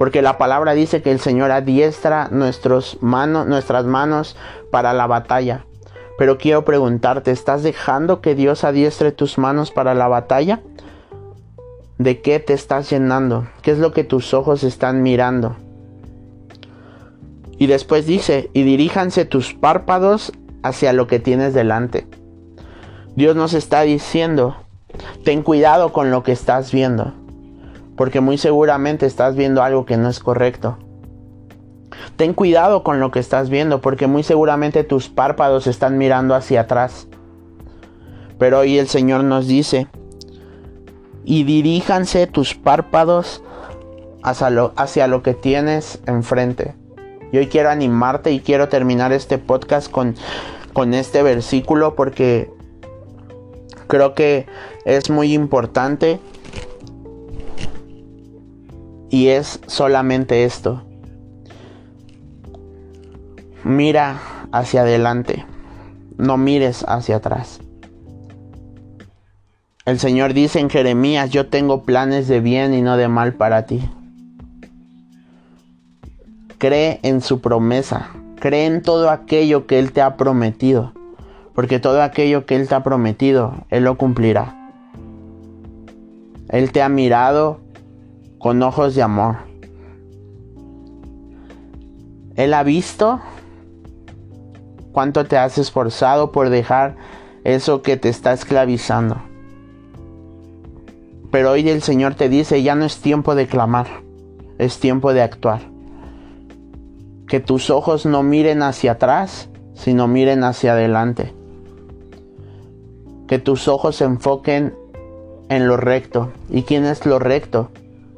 Porque 0.00 0.22
la 0.22 0.38
palabra 0.38 0.72
dice 0.72 1.02
que 1.02 1.12
el 1.12 1.20
Señor 1.20 1.50
adiestra 1.50 2.28
nuestros 2.30 2.96
manos, 3.02 3.46
nuestras 3.46 3.84
manos 3.84 4.34
para 4.70 4.94
la 4.94 5.06
batalla. 5.06 5.66
Pero 6.16 6.38
quiero 6.38 6.64
preguntarte, 6.64 7.32
¿estás 7.32 7.62
dejando 7.62 8.22
que 8.22 8.34
Dios 8.34 8.64
adiestre 8.64 9.12
tus 9.12 9.36
manos 9.36 9.70
para 9.70 9.92
la 9.92 10.08
batalla? 10.08 10.62
¿De 11.98 12.22
qué 12.22 12.40
te 12.40 12.54
estás 12.54 12.88
llenando? 12.88 13.46
¿Qué 13.60 13.72
es 13.72 13.78
lo 13.78 13.92
que 13.92 14.02
tus 14.02 14.32
ojos 14.32 14.64
están 14.64 15.02
mirando? 15.02 15.56
Y 17.58 17.66
después 17.66 18.06
dice, 18.06 18.48
y 18.54 18.62
diríjanse 18.62 19.26
tus 19.26 19.52
párpados 19.52 20.32
hacia 20.62 20.94
lo 20.94 21.08
que 21.08 21.18
tienes 21.18 21.52
delante. 21.52 22.06
Dios 23.16 23.36
nos 23.36 23.52
está 23.52 23.82
diciendo, 23.82 24.56
ten 25.26 25.42
cuidado 25.42 25.92
con 25.92 26.10
lo 26.10 26.22
que 26.22 26.32
estás 26.32 26.72
viendo 26.72 27.19
porque 28.00 28.22
muy 28.22 28.38
seguramente 28.38 29.04
estás 29.04 29.36
viendo 29.36 29.62
algo 29.62 29.84
que 29.84 29.98
no 29.98 30.08
es 30.08 30.20
correcto. 30.20 30.78
Ten 32.16 32.32
cuidado 32.32 32.82
con 32.82 32.98
lo 32.98 33.10
que 33.10 33.18
estás 33.18 33.50
viendo, 33.50 33.82
porque 33.82 34.06
muy 34.06 34.22
seguramente 34.22 34.84
tus 34.84 35.10
párpados 35.10 35.66
están 35.66 35.98
mirando 35.98 36.34
hacia 36.34 36.62
atrás. 36.62 37.08
Pero 38.38 38.60
hoy 38.60 38.78
el 38.78 38.88
Señor 38.88 39.24
nos 39.24 39.46
dice, 39.46 39.86
y 41.26 41.44
diríjanse 41.44 42.26
tus 42.26 42.54
párpados 42.54 43.42
hacia 44.22 45.06
lo, 45.06 45.22
que 45.22 45.34
tienes 45.34 46.00
enfrente. 46.06 46.76
Y 47.32 47.36
hoy 47.36 47.48
quiero 47.48 47.68
animarte 47.68 48.32
y 48.32 48.40
quiero 48.40 48.70
terminar 48.70 49.12
este 49.12 49.36
podcast 49.36 49.92
con 49.92 50.94
este 50.94 51.22
versículo 51.22 51.96
porque 51.96 52.50
creo 53.88 54.14
que 54.14 54.46
es 54.86 55.10
muy 55.10 55.34
importante 55.34 56.18
y 59.10 59.28
es 59.28 59.60
solamente 59.66 60.44
esto. 60.44 60.82
Mira 63.64 64.20
hacia 64.52 64.82
adelante, 64.82 65.44
no 66.16 66.38
mires 66.38 66.84
hacia 66.88 67.16
atrás. 67.16 67.60
El 69.84 69.98
Señor 69.98 70.32
dice 70.32 70.60
en 70.60 70.70
Jeremías, 70.70 71.30
yo 71.30 71.48
tengo 71.48 71.82
planes 71.82 72.28
de 72.28 72.40
bien 72.40 72.72
y 72.72 72.80
no 72.80 72.96
de 72.96 73.08
mal 73.08 73.34
para 73.34 73.66
ti. 73.66 73.82
Cree 76.58 77.00
en 77.02 77.20
su 77.20 77.40
promesa, 77.40 78.10
cree 78.38 78.66
en 78.66 78.82
todo 78.82 79.10
aquello 79.10 79.66
que 79.66 79.78
Él 79.78 79.92
te 79.92 80.02
ha 80.02 80.16
prometido, 80.16 80.92
porque 81.54 81.80
todo 81.80 82.02
aquello 82.02 82.46
que 82.46 82.56
Él 82.56 82.68
te 82.68 82.74
ha 82.74 82.82
prometido, 82.82 83.64
Él 83.70 83.84
lo 83.84 83.96
cumplirá. 83.96 84.56
Él 86.48 86.72
te 86.72 86.82
ha 86.82 86.88
mirado 86.88 87.60
con 88.40 88.62
ojos 88.62 88.94
de 88.94 89.02
amor. 89.02 89.36
Él 92.34 92.54
ha 92.54 92.62
visto 92.62 93.20
cuánto 94.92 95.26
te 95.26 95.36
has 95.36 95.58
esforzado 95.58 96.32
por 96.32 96.48
dejar 96.48 96.96
eso 97.44 97.82
que 97.82 97.98
te 97.98 98.08
está 98.08 98.32
esclavizando. 98.32 99.18
Pero 101.30 101.52
hoy 101.52 101.68
el 101.68 101.82
Señor 101.82 102.14
te 102.14 102.28
dice, 102.30 102.62
ya 102.62 102.74
no 102.74 102.86
es 102.86 102.96
tiempo 102.96 103.34
de 103.34 103.46
clamar, 103.46 103.86
es 104.58 104.80
tiempo 104.80 105.12
de 105.12 105.22
actuar. 105.22 105.60
Que 107.28 107.40
tus 107.40 107.68
ojos 107.68 108.06
no 108.06 108.22
miren 108.22 108.62
hacia 108.62 108.92
atrás, 108.92 109.50
sino 109.74 110.08
miren 110.08 110.44
hacia 110.44 110.72
adelante. 110.72 111.34
Que 113.28 113.38
tus 113.38 113.68
ojos 113.68 113.96
se 113.96 114.04
enfoquen 114.04 114.74
en 115.50 115.68
lo 115.68 115.76
recto. 115.76 116.32
¿Y 116.48 116.62
quién 116.62 116.86
es 116.86 117.04
lo 117.04 117.18
recto? 117.18 117.70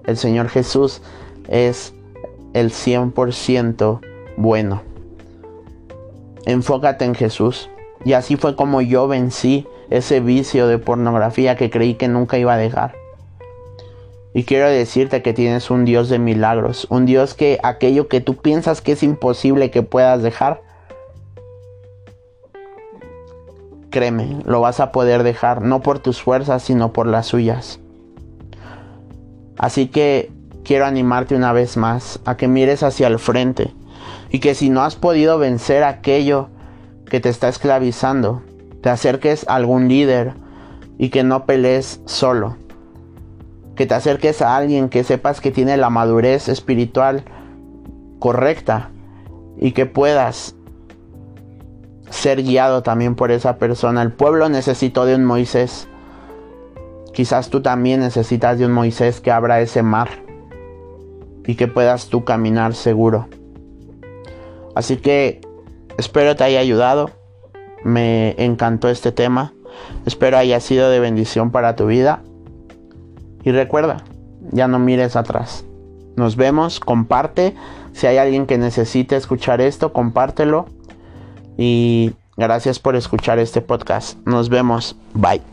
El 0.07 0.17
Señor 0.17 0.49
Jesús 0.49 1.03
es 1.49 1.95
el 2.55 2.71
100% 2.71 4.01
bueno. 4.37 4.83
enfócate 6.47 7.05
en 7.05 7.15
Jesús. 7.15 7.71
Y 8.05 8.15
así 8.15 8.37
fue 8.37 8.57
como 8.57 8.81
yo 8.81 9.07
vencí 9.07 9.67
ese 9.91 10.21
vicio 10.21 10.67
de 10.67 10.79
pornografía 10.79 11.57
que 11.57 11.71
creí 11.71 11.95
que 11.95 12.09
nunca 12.09 12.39
iba 12.39 12.55
a 12.55 12.59
dejar. 12.59 12.95
Y 14.35 14.45
quiero 14.45 14.69
decirte 14.69 15.23
que 15.23 15.35
tienes 15.35 15.71
un 15.71 15.85
Dios 15.85 16.09
de 16.09 16.19
milagros, 16.19 16.87
un 16.91 17.05
Dios 17.05 17.35
que 17.35 17.61
aquello 17.63 18.09
que 18.09 18.21
tú 18.21 18.37
piensas 18.37 18.81
que 18.81 18.93
es 18.93 19.03
imposible 19.03 19.71
que 19.71 19.83
puedas 19.83 20.23
dejar, 20.23 20.63
créeme, 23.91 24.39
lo 24.47 24.63
vas 24.63 24.81
a 24.81 24.91
poder 24.91 25.23
dejar, 25.23 25.61
no 25.61 25.83
por 25.83 25.99
tus 25.99 26.23
fuerzas, 26.23 26.63
sino 26.63 26.95
por 26.95 27.07
las 27.07 27.27
suyas. 27.27 27.79
Así 29.59 29.89
que 29.89 30.31
quiero 30.65 30.87
animarte 30.87 31.35
una 31.35 31.53
vez 31.53 31.77
más 31.77 32.21
a 32.25 32.37
que 32.37 32.49
mires 32.49 32.83
hacia 32.83 33.07
el 33.07 33.19
frente 33.19 33.75
y 34.31 34.39
que 34.41 34.55
si 34.55 34.71
no 34.71 34.83
has 34.83 34.97
podido 34.97 35.39
vencer 35.39 35.85
aquello 35.85 36.49
que 37.07 37.21
te 37.21 37.29
está 37.29 37.49
esclavizando, 37.49 38.43
te 38.81 38.91
acerques 38.91 39.47
a 39.49 39.55
algún 39.55 39.89
líder 39.89 40.35
y 40.99 41.11
que 41.11 41.25
no 41.25 41.47
pelees 41.47 42.01
solo. 42.07 42.57
Que 43.77 43.87
te 43.87 43.95
acerques 43.95 44.43
a 44.43 44.57
alguien 44.57 44.89
que 44.89 45.05
sepas 45.05 45.41
que 45.41 45.51
tiene 45.51 45.77
la 45.77 45.91
madurez 45.91 46.49
espiritual 46.49 47.25
correcta 48.19 48.91
y 49.59 49.73
que 49.73 49.87
puedas 49.87 50.55
ser 52.11 52.43
guiado 52.43 52.83
también 52.83 53.15
por 53.15 53.31
esa 53.31 53.57
persona. 53.57 54.03
El 54.03 54.13
pueblo 54.13 54.49
necesitó 54.49 55.05
de 55.05 55.15
un 55.15 55.25
Moisés. 55.25 55.89
Quizás 57.13 57.51
tú 57.51 57.61
también 57.63 58.01
necesitas 58.01 58.59
de 58.59 58.67
un 58.67 58.73
Moisés 58.73 59.21
que 59.21 59.31
abra 59.31 59.61
ese 59.61 59.83
mar 59.83 60.09
y 61.47 61.55
que 61.55 61.69
puedas 61.69 62.09
tú 62.09 62.25
caminar 62.25 62.75
seguro. 62.75 63.29
Así 64.75 64.97
que 64.97 65.41
Espero 65.99 66.37
te 66.37 66.45
haya 66.45 66.61
ayudado. 66.61 67.11
Me 67.85 68.35
encantó 68.39 68.89
este 68.89 69.13
tema. 69.13 69.53
Espero 70.07 70.37
haya 70.37 70.61
sido 70.61 70.91
de 70.91 71.01
bendición 71.01 71.51
para 71.51 71.77
tu 71.77 71.87
vida. 71.87 72.23
Y 73.45 73.51
recuerda, 73.51 74.05
ya 74.51 74.69
no 74.69 74.79
mires 74.79 75.17
atrás. 75.17 75.65
Nos 76.17 76.37
vemos, 76.37 76.81
comparte. 76.81 77.55
Si 77.93 78.07
hay 78.07 78.19
alguien 78.19 78.47
que 78.47 78.59
necesite 78.59 79.17
escuchar 79.17 79.61
esto, 79.61 79.93
compártelo. 79.93 80.67
Y 81.57 82.13
gracias 82.37 82.79
por 82.79 82.97
escuchar 82.97 83.39
este 83.39 83.61
podcast. 83.61 84.19
Nos 84.27 84.49
vemos. 84.49 84.97
Bye. 85.15 85.52